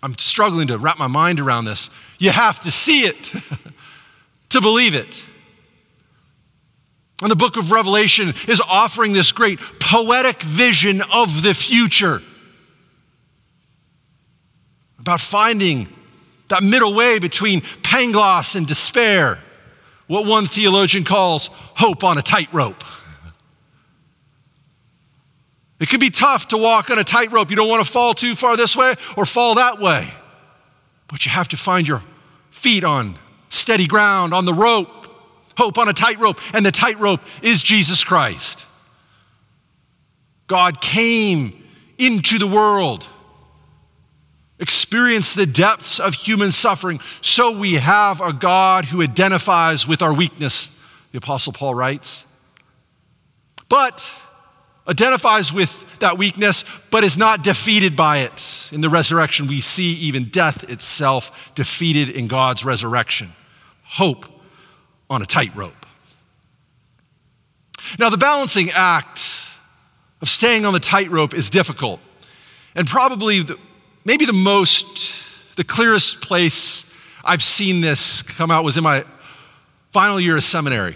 I'm 0.04 0.18
struggling 0.18 0.68
to 0.68 0.78
wrap 0.78 1.00
my 1.00 1.08
mind 1.08 1.40
around 1.40 1.64
this. 1.64 1.90
You 2.20 2.32
have 2.32 2.60
to 2.64 2.72
see 2.72 3.06
it 3.06 3.32
to 4.50 4.60
believe 4.60 4.94
it. 4.94 5.24
And 7.22 7.32
the 7.32 7.38
book 7.38 7.56
of 7.56 7.72
Revelation 7.72 8.34
is 8.50 8.60
offering 8.60 9.14
this 9.14 9.32
great 9.32 9.60
poetic 9.80 10.42
vision 10.42 11.02
of 11.14 11.42
the 11.42 11.54
future 11.54 12.22
about 15.00 15.22
finding 15.22 15.88
that 16.50 16.64
middle 16.64 16.94
way 16.94 17.20
between 17.20 17.62
pangloss 17.62 18.58
and 18.58 18.68
despair, 18.68 19.40
what 20.08 20.26
one 20.26 20.48
theologian 20.48 21.06
calls 21.06 21.48
hope 21.54 22.04
on 22.04 22.18
a 22.18 22.22
tightrope. 22.22 22.84
It 25.84 25.90
can 25.90 26.00
be 26.00 26.10
tough 26.10 26.48
to 26.48 26.58
walk 26.58 26.90
on 26.92 26.98
a 26.98 27.04
tightrope. 27.04 27.50
You 27.50 27.58
don't 27.58 27.68
want 27.68 27.86
to 27.86 27.92
fall 27.92 28.14
too 28.14 28.36
far 28.36 28.56
this 28.56 28.74
way 28.74 28.96
or 29.18 29.26
fall 29.26 29.56
that 29.56 29.80
way. 29.82 30.08
But 31.10 31.26
you 31.26 31.32
have 31.32 31.50
to 31.50 31.58
find 31.58 31.86
your 31.86 32.02
feet 32.52 32.86
on 32.86 33.20
steady 33.50 33.86
ground, 33.86 34.34
on 34.34 34.46
the 34.46 34.54
rope, 34.54 34.88
hope 35.58 35.78
on 35.78 35.90
a 35.90 35.94
tightrope. 35.94 36.40
And 36.54 36.66
the 36.66 36.72
tightrope 36.72 37.20
is 37.42 37.62
Jesus 37.62 38.02
Christ. 38.02 38.66
God 40.48 40.80
came 40.80 41.62
into 41.98 42.40
the 42.40 42.48
world, 42.48 43.06
experienced 44.60 45.36
the 45.36 45.46
depths 45.46 46.00
of 46.00 46.14
human 46.14 46.54
suffering, 46.54 47.02
so 47.22 47.60
we 47.60 47.74
have 47.74 48.22
a 48.22 48.32
God 48.32 48.86
who 48.86 49.02
identifies 49.02 49.86
with 49.86 50.02
our 50.02 50.14
weakness, 50.14 50.82
the 51.12 51.18
Apostle 51.18 51.52
Paul 51.52 51.76
writes. 51.76 52.24
But 53.68 54.10
identifies 54.88 55.54
with 55.54 56.00
that 56.00 56.18
weakness, 56.18 56.66
but 56.92 57.04
is 57.04 57.18
not 57.18 57.44
defeated 57.44 57.96
by 57.96 58.20
it. 58.20 58.70
In 58.72 58.82
the 58.82 58.90
resurrection, 58.90 59.48
we 59.48 59.62
see 59.62 59.94
even 59.94 60.26
death 60.26 60.70
itself 60.70 61.52
defeated 61.56 62.10
in 62.10 62.28
God's 62.28 62.66
resurrection. 62.66 63.32
Hope 63.84 64.26
on 65.10 65.22
a 65.22 65.26
tightrope. 65.26 65.86
Now, 68.00 68.10
the 68.10 68.18
balancing 68.18 68.72
act 68.72 69.20
of 70.22 70.30
staying 70.30 70.66
on 70.66 70.74
the 70.74 70.80
tightrope 70.80 71.34
is 71.34 71.50
difficult. 71.50 72.00
And 72.76 72.88
probably, 72.88 73.44
the, 73.44 73.58
maybe 74.06 74.26
the 74.26 74.34
most, 74.34 75.14
the 75.56 75.64
clearest 75.64 76.22
place 76.22 76.92
I've 77.24 77.44
seen 77.44 77.82
this 77.82 78.22
come 78.22 78.52
out 78.52 78.64
was 78.64 78.78
in 78.78 78.84
my 78.84 79.06
final 79.92 80.20
year 80.20 80.36
of 80.36 80.44
seminary. 80.44 80.96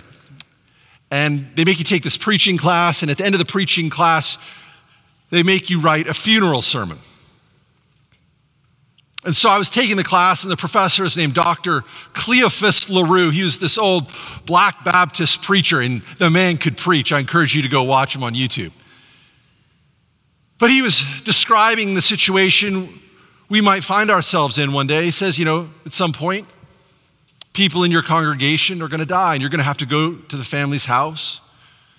And 1.09 1.49
they 1.55 1.63
make 1.63 1.77
you 1.77 1.85
take 1.85 2.03
this 2.03 2.17
preaching 2.17 2.57
class, 2.57 3.01
and 3.01 3.09
at 3.09 3.17
the 3.17 3.25
end 3.25 3.35
of 3.35 3.39
the 3.39 3.45
preaching 3.45 3.89
class, 3.89 4.37
they 5.29 5.43
make 5.43 5.69
you 5.69 5.79
write 5.79 6.07
a 6.07 6.13
funeral 6.13 6.61
sermon. 6.61 6.97
And 9.23 9.35
so 9.35 9.49
I 9.49 9.57
was 9.57 9.69
taking 9.69 9.97
the 9.97 10.03
class, 10.03 10.43
and 10.43 10.51
the 10.51 10.57
professor 10.57 11.03
is 11.03 11.17
named 11.17 11.33
Dr. 11.33 11.83
Cleophas 12.13 12.89
LaRue. 12.89 13.29
He 13.31 13.43
was 13.43 13.57
this 13.57 13.77
old 13.77 14.09
black 14.45 14.83
Baptist 14.85 15.41
preacher, 15.41 15.81
and 15.81 16.01
the 16.17 16.29
man 16.29 16.57
could 16.57 16.77
preach. 16.77 17.11
I 17.11 17.19
encourage 17.19 17.55
you 17.55 17.61
to 17.61 17.67
go 17.67 17.83
watch 17.83 18.15
him 18.15 18.23
on 18.23 18.35
YouTube. 18.35 18.71
But 20.59 20.69
he 20.69 20.81
was 20.81 21.03
describing 21.23 21.93
the 21.93 22.01
situation 22.01 23.01
we 23.49 23.61
might 23.61 23.83
find 23.83 24.09
ourselves 24.09 24.57
in 24.57 24.71
one 24.71 24.87
day. 24.87 25.05
He 25.05 25.11
says, 25.11 25.37
you 25.37 25.45
know, 25.45 25.69
at 25.85 25.93
some 25.93 26.13
point, 26.13 26.47
people 27.57 27.83
in 27.83 27.89
your 27.89 28.03
congregation 28.03 28.83
are 28.83 28.87
going 28.87 28.99
to 28.99 29.05
die 29.05 29.33
and 29.33 29.41
you're 29.41 29.49
going 29.49 29.57
to 29.57 29.63
have 29.63 29.79
to 29.79 29.87
go 29.87 30.15
to 30.15 30.37
the 30.37 30.43
family's 30.43 30.85
house. 30.85 31.41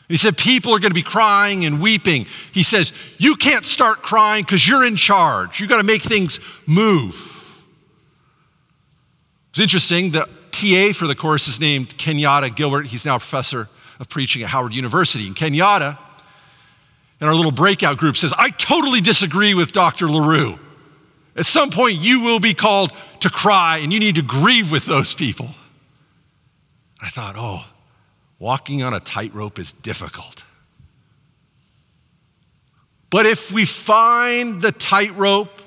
he 0.08 0.16
said, 0.16 0.38
People 0.38 0.72
are 0.72 0.78
going 0.78 0.92
to 0.92 0.94
be 0.94 1.02
crying 1.02 1.64
and 1.64 1.82
weeping. 1.82 2.26
He 2.52 2.62
says, 2.62 2.92
You 3.18 3.34
can't 3.34 3.66
start 3.66 3.98
crying 3.98 4.44
because 4.44 4.66
you're 4.66 4.84
in 4.84 4.94
charge. 4.94 5.58
You've 5.58 5.68
got 5.68 5.78
to 5.78 5.82
make 5.82 6.02
things 6.02 6.38
move. 6.64 7.34
It's 9.50 9.58
interesting. 9.58 10.12
The 10.12 10.28
TA 10.52 10.96
for 10.96 11.08
the 11.08 11.16
course 11.16 11.48
is 11.48 11.58
named 11.58 11.88
Kenyatta 11.98 12.54
Gilbert. 12.54 12.86
He's 12.86 13.04
now 13.04 13.16
a 13.16 13.18
professor 13.18 13.68
of 13.98 14.08
preaching 14.08 14.44
at 14.44 14.48
Howard 14.50 14.74
University. 14.74 15.26
And 15.26 15.34
Kenyatta, 15.34 15.98
in 17.20 17.26
our 17.26 17.34
little 17.34 17.50
breakout 17.50 17.98
group, 17.98 18.16
says, 18.16 18.32
I 18.38 18.50
totally 18.50 19.00
disagree 19.00 19.54
with 19.54 19.72
Dr. 19.72 20.08
LaRue. 20.08 20.60
At 21.38 21.46
some 21.46 21.70
point, 21.70 21.98
you 21.98 22.20
will 22.20 22.40
be 22.40 22.52
called 22.52 22.92
to 23.20 23.30
cry 23.30 23.78
and 23.78 23.92
you 23.92 24.00
need 24.00 24.16
to 24.16 24.22
grieve 24.22 24.72
with 24.72 24.86
those 24.86 25.14
people. 25.14 25.48
I 27.00 27.08
thought, 27.10 27.36
oh, 27.38 27.64
walking 28.40 28.82
on 28.82 28.92
a 28.92 28.98
tightrope 28.98 29.60
is 29.60 29.72
difficult. 29.72 30.42
But 33.08 33.24
if 33.24 33.52
we 33.52 33.64
find 33.64 34.60
the 34.60 34.72
tightrope 34.72 35.62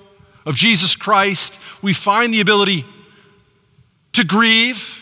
of 0.46 0.56
Jesus 0.56 0.94
Christ, 0.94 1.58
we 1.82 1.94
find 1.94 2.34
the 2.34 2.42
ability 2.42 2.86
to 4.14 4.26
grieve, 4.26 5.02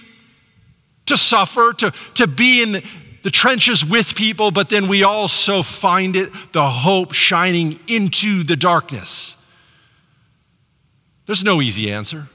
to 1.08 1.17
suffer, 1.17 1.73
to, 1.73 1.91
to 2.13 2.27
be 2.27 2.62
in 2.62 2.73
the, 2.73 2.86
the 3.23 3.32
trenches 3.32 3.84
with 3.84 4.15
people, 4.15 4.51
but 4.51 4.69
then 4.69 4.88
we 4.88 5.01
also 5.01 5.63
find 5.63 6.15
it, 6.15 6.32
the 6.53 6.69
hope 6.69 7.13
shining 7.13 7.79
into 7.88 8.43
the 8.43 8.55
darkness. 8.55 9.36
There's 11.29 11.43
no 11.43 11.61
easy 11.61 11.91
answer. 11.91 12.25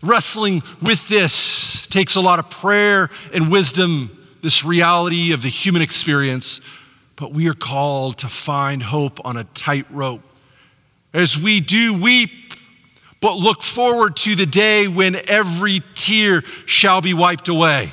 Wrestling 0.00 0.62
with 0.80 1.06
this 1.06 1.86
takes 1.88 2.16
a 2.16 2.20
lot 2.22 2.38
of 2.38 2.48
prayer 2.48 3.10
and 3.30 3.52
wisdom, 3.52 4.26
this 4.42 4.64
reality 4.64 5.32
of 5.32 5.42
the 5.42 5.50
human 5.50 5.82
experience, 5.82 6.62
but 7.16 7.34
we 7.34 7.46
are 7.50 7.54
called 7.54 8.16
to 8.20 8.28
find 8.28 8.82
hope 8.82 9.20
on 9.22 9.36
a 9.36 9.44
tightrope. 9.44 10.22
As 11.12 11.36
we 11.36 11.60
do 11.60 11.92
weep, 11.92 12.30
but 13.20 13.36
look 13.36 13.62
forward 13.62 14.16
to 14.16 14.34
the 14.34 14.46
day 14.46 14.88
when 14.88 15.20
every 15.28 15.82
tear 15.94 16.40
shall 16.64 17.02
be 17.02 17.12
wiped 17.12 17.48
away. 17.48 17.90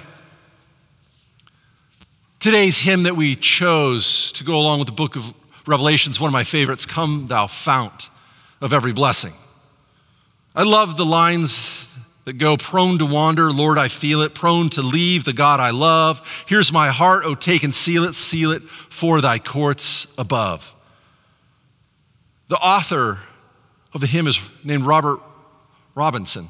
Today's 2.39 2.79
hymn 2.79 3.03
that 3.03 3.17
we 3.17 3.35
chose 3.35 4.31
to 4.31 4.45
go 4.45 4.55
along 4.55 4.79
with 4.79 4.85
the 4.85 4.93
book 4.93 5.17
of 5.17 5.33
Revelations, 5.67 6.17
one 6.17 6.29
of 6.29 6.33
my 6.33 6.45
favorites 6.45 6.85
Come, 6.85 7.27
thou 7.27 7.45
fount 7.47 8.09
of 8.61 8.71
every 8.71 8.93
blessing. 8.93 9.33
I 10.55 10.63
love 10.63 10.97
the 10.97 11.05
lines 11.05 11.91
that 12.25 12.33
go 12.33 12.55
prone 12.55 12.99
to 12.99 13.05
wander, 13.05 13.51
Lord, 13.51 13.77
I 13.77 13.87
feel 13.87 14.21
it, 14.21 14.33
prone 14.33 14.69
to 14.71 14.81
leave 14.81 15.25
the 15.25 15.33
God 15.33 15.59
I 15.59 15.71
love. 15.71 16.45
Here's 16.47 16.71
my 16.71 16.89
heart, 16.89 17.23
oh, 17.25 17.35
take 17.35 17.63
and 17.63 17.73
seal 17.73 18.03
it, 18.05 18.13
seal 18.13 18.51
it 18.51 18.61
for 18.61 19.19
thy 19.19 19.39
courts 19.39 20.13
above. 20.17 20.73
The 22.47 22.55
author 22.55 23.19
of 23.93 24.01
the 24.01 24.07
hymn 24.07 24.27
is 24.27 24.39
named 24.63 24.85
Robert 24.85 25.19
Robinson. 25.95 26.47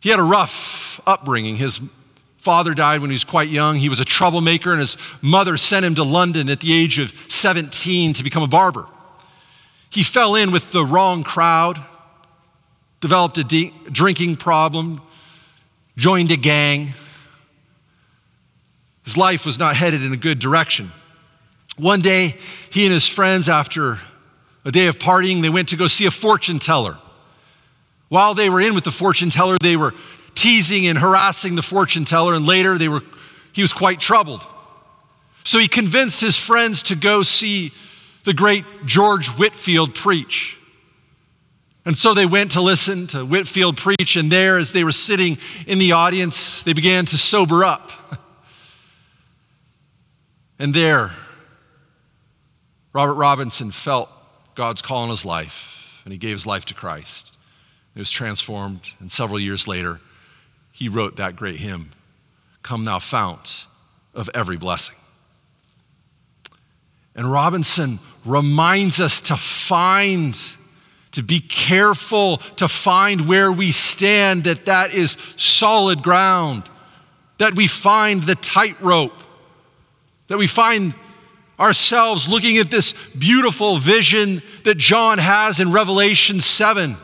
He 0.00 0.08
had 0.08 0.18
a 0.18 0.24
rough 0.24 1.00
upbringing. 1.06 1.56
His 1.56 1.80
father 2.38 2.74
died 2.74 3.00
when 3.00 3.10
he 3.10 3.14
was 3.14 3.24
quite 3.24 3.48
young. 3.48 3.76
He 3.76 3.88
was 3.88 4.00
a 4.00 4.04
troublemaker, 4.04 4.72
and 4.72 4.80
his 4.80 4.96
mother 5.20 5.56
sent 5.56 5.84
him 5.84 5.94
to 5.96 6.02
London 6.02 6.48
at 6.48 6.60
the 6.60 6.72
age 6.72 6.98
of 6.98 7.12
17 7.28 8.14
to 8.14 8.24
become 8.24 8.42
a 8.42 8.48
barber. 8.48 8.86
He 9.90 10.02
fell 10.02 10.34
in 10.34 10.50
with 10.50 10.70
the 10.70 10.84
wrong 10.84 11.22
crowd, 11.22 11.80
developed 13.02 13.36
a 13.36 13.44
de- 13.44 13.74
drinking 13.90 14.36
problem, 14.36 14.98
joined 15.98 16.30
a 16.30 16.36
gang. 16.36 16.94
His 19.04 19.18
life 19.18 19.44
was 19.44 19.58
not 19.58 19.76
headed 19.76 20.02
in 20.02 20.12
a 20.12 20.16
good 20.16 20.38
direction. 20.38 20.90
One 21.76 22.00
day, 22.00 22.36
he 22.70 22.84
and 22.86 22.94
his 22.94 23.06
friends, 23.06 23.48
after 23.48 23.98
a 24.64 24.70
day 24.70 24.86
of 24.86 24.98
partying, 24.98 25.42
they 25.42 25.50
went 25.50 25.70
to 25.70 25.76
go 25.76 25.88
see 25.88 26.06
a 26.06 26.10
fortune 26.10 26.60
teller. 26.60 26.96
While 28.08 28.34
they 28.34 28.48
were 28.48 28.60
in 28.60 28.74
with 28.74 28.84
the 28.84 28.92
fortune 28.92 29.30
teller, 29.30 29.56
they 29.60 29.76
were 29.76 29.94
teasing 30.34 30.86
and 30.86 30.96
harassing 30.96 31.56
the 31.56 31.62
fortune 31.62 32.04
teller, 32.04 32.34
and 32.34 32.46
later 32.46 32.78
they 32.78 32.88
were, 32.88 33.02
he 33.52 33.62
was 33.62 33.72
quite 33.72 33.98
troubled. 33.98 34.42
So 35.42 35.58
he 35.58 35.66
convinced 35.66 36.20
his 36.20 36.36
friends 36.36 36.84
to 36.84 36.94
go 36.94 37.22
see 37.22 37.72
the 38.22 38.32
great 38.32 38.64
George 38.84 39.26
Whitefield 39.26 39.96
preach. 39.96 40.56
And 41.84 41.98
so 41.98 42.14
they 42.14 42.26
went 42.26 42.52
to 42.52 42.60
listen 42.60 43.08
to 43.08 43.24
Whitefield 43.24 43.76
preach, 43.76 44.16
and 44.16 44.30
there, 44.30 44.58
as 44.58 44.72
they 44.72 44.84
were 44.84 44.92
sitting 44.92 45.38
in 45.66 45.78
the 45.78 45.92
audience, 45.92 46.62
they 46.62 46.72
began 46.72 47.06
to 47.06 47.18
sober 47.18 47.64
up. 47.64 47.92
And 50.58 50.72
there, 50.72 51.10
Robert 52.92 53.14
Robinson 53.14 53.72
felt 53.72 54.08
God's 54.54 54.80
call 54.80 55.02
in 55.04 55.10
his 55.10 55.24
life, 55.24 56.00
and 56.04 56.12
he 56.12 56.18
gave 56.18 56.36
his 56.36 56.46
life 56.46 56.64
to 56.66 56.74
Christ. 56.74 57.36
It 57.96 57.98
was 57.98 58.12
transformed, 58.12 58.92
and 59.00 59.10
several 59.10 59.40
years 59.40 59.66
later, 59.66 60.00
he 60.70 60.88
wrote 60.88 61.16
that 61.16 61.34
great 61.34 61.56
hymn 61.56 61.90
Come, 62.62 62.84
thou 62.84 63.00
fount 63.00 63.66
of 64.14 64.30
every 64.34 64.56
blessing. 64.56 64.94
And 67.16 67.30
Robinson 67.30 67.98
reminds 68.24 69.00
us 69.00 69.20
to 69.22 69.36
find, 69.36 70.40
to 71.12 71.22
be 71.22 71.40
careful 71.40 72.38
to 72.56 72.66
find 72.66 73.28
where 73.28 73.52
we 73.52 73.70
stand, 73.70 74.44
that 74.44 74.66
that 74.66 74.94
is 74.94 75.16
solid 75.36 76.02
ground, 76.02 76.64
that 77.38 77.54
we 77.54 77.66
find 77.66 78.22
the 78.22 78.34
tightrope, 78.34 79.12
that 80.28 80.38
we 80.38 80.46
find 80.46 80.94
ourselves 81.60 82.28
looking 82.28 82.56
at 82.56 82.70
this 82.70 82.92
beautiful 83.14 83.76
vision 83.76 84.42
that 84.64 84.78
John 84.78 85.18
has 85.18 85.60
in 85.60 85.70
Revelation 85.70 86.40
7 86.40 86.96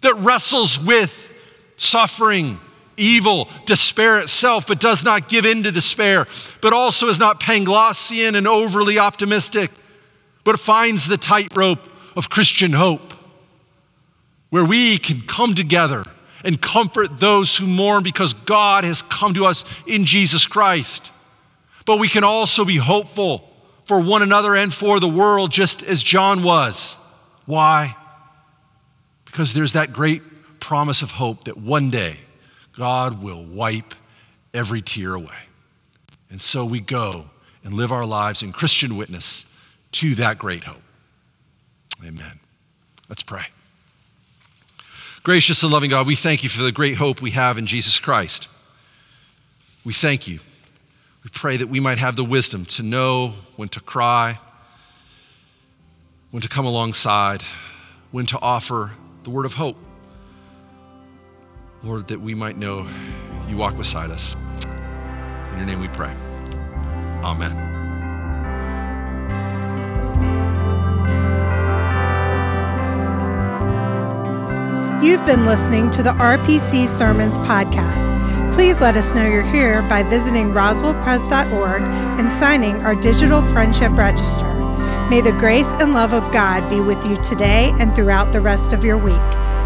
that 0.00 0.14
wrestles 0.14 0.82
with 0.82 1.32
suffering, 1.76 2.58
evil, 2.96 3.48
despair 3.66 4.18
itself, 4.18 4.66
but 4.66 4.80
does 4.80 5.04
not 5.04 5.28
give 5.28 5.46
in 5.46 5.62
to 5.62 5.70
despair, 5.70 6.26
but 6.60 6.72
also 6.72 7.08
is 7.08 7.18
not 7.18 7.40
Panglossian 7.40 8.36
and 8.36 8.48
overly 8.48 8.98
optimistic, 8.98 9.70
but 10.44 10.58
finds 10.58 11.06
the 11.06 11.16
tightrope 11.16 11.78
of 12.16 12.30
Christian 12.30 12.72
hope, 12.72 13.12
where 14.50 14.64
we 14.64 14.98
can 14.98 15.22
come 15.22 15.54
together 15.54 16.04
and 16.44 16.60
comfort 16.60 17.20
those 17.20 17.56
who 17.56 17.66
mourn 17.66 18.02
because 18.02 18.34
God 18.34 18.84
has 18.84 19.02
come 19.02 19.34
to 19.34 19.46
us 19.46 19.64
in 19.86 20.04
Jesus 20.04 20.46
Christ. 20.46 21.10
But 21.84 21.98
we 21.98 22.08
can 22.08 22.24
also 22.24 22.64
be 22.64 22.76
hopeful 22.76 23.48
for 23.84 24.00
one 24.00 24.22
another 24.22 24.54
and 24.54 24.72
for 24.72 25.00
the 25.00 25.08
world, 25.08 25.50
just 25.50 25.82
as 25.82 26.02
John 26.02 26.42
was. 26.42 26.96
Why? 27.46 27.96
Because 29.24 29.54
there's 29.54 29.72
that 29.72 29.92
great 29.92 30.22
promise 30.60 31.02
of 31.02 31.12
hope 31.12 31.44
that 31.44 31.56
one 31.56 31.90
day 31.90 32.16
God 32.76 33.22
will 33.22 33.44
wipe 33.44 33.94
every 34.54 34.82
tear 34.82 35.14
away. 35.14 35.28
And 36.30 36.40
so 36.40 36.64
we 36.64 36.80
go 36.80 37.26
and 37.64 37.74
live 37.74 37.92
our 37.92 38.06
lives 38.06 38.42
in 38.42 38.52
Christian 38.52 38.96
witness 38.96 39.44
to 39.92 40.14
that 40.16 40.38
great 40.38 40.64
hope. 40.64 40.82
Amen. 42.04 42.40
Let's 43.08 43.22
pray. 43.22 43.44
Gracious 45.22 45.62
and 45.62 45.70
loving 45.70 45.90
God, 45.90 46.06
we 46.06 46.16
thank 46.16 46.42
you 46.42 46.48
for 46.48 46.62
the 46.62 46.72
great 46.72 46.96
hope 46.96 47.22
we 47.22 47.30
have 47.30 47.58
in 47.58 47.66
Jesus 47.66 48.00
Christ. 48.00 48.48
We 49.84 49.92
thank 49.92 50.26
you. 50.26 50.40
We 51.22 51.30
pray 51.32 51.56
that 51.56 51.68
we 51.68 51.78
might 51.78 51.98
have 51.98 52.16
the 52.16 52.24
wisdom 52.24 52.64
to 52.66 52.82
know 52.82 53.34
when 53.56 53.68
to 53.68 53.80
cry, 53.80 54.40
when 56.32 56.40
to 56.42 56.48
come 56.48 56.66
alongside, 56.66 57.42
when 58.10 58.26
to 58.26 58.38
offer 58.40 58.92
the 59.22 59.30
word 59.30 59.46
of 59.46 59.54
hope. 59.54 59.76
Lord, 61.84 62.08
that 62.08 62.20
we 62.20 62.34
might 62.34 62.56
know 62.56 62.86
you 63.48 63.56
walk 63.56 63.76
beside 63.76 64.10
us. 64.10 64.34
In 65.52 65.58
your 65.58 65.66
name 65.66 65.80
we 65.80 65.88
pray. 65.88 66.12
Amen. 67.22 67.71
You've 75.02 75.26
been 75.26 75.46
listening 75.46 75.90
to 75.92 76.02
the 76.04 76.12
RPC 76.12 76.86
Sermons 76.86 77.36
podcast. 77.38 78.54
Please 78.54 78.78
let 78.78 78.96
us 78.96 79.12
know 79.12 79.26
you're 79.26 79.42
here 79.42 79.82
by 79.82 80.04
visiting 80.04 80.50
roswellpres.org 80.50 81.82
and 81.82 82.30
signing 82.30 82.76
our 82.82 82.94
digital 82.94 83.42
friendship 83.42 83.90
register. 83.96 84.44
May 85.10 85.20
the 85.20 85.32
grace 85.32 85.66
and 85.80 85.92
love 85.92 86.14
of 86.14 86.32
God 86.32 86.70
be 86.70 86.78
with 86.78 87.04
you 87.04 87.20
today 87.20 87.74
and 87.80 87.92
throughout 87.96 88.30
the 88.30 88.40
rest 88.40 88.72
of 88.72 88.84
your 88.84 88.96
week. 88.96 89.16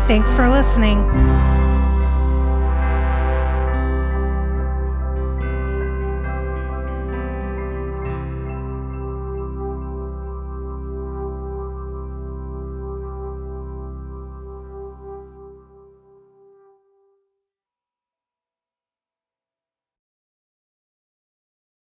Thanks 0.08 0.32
for 0.32 0.48
listening. 0.48 1.04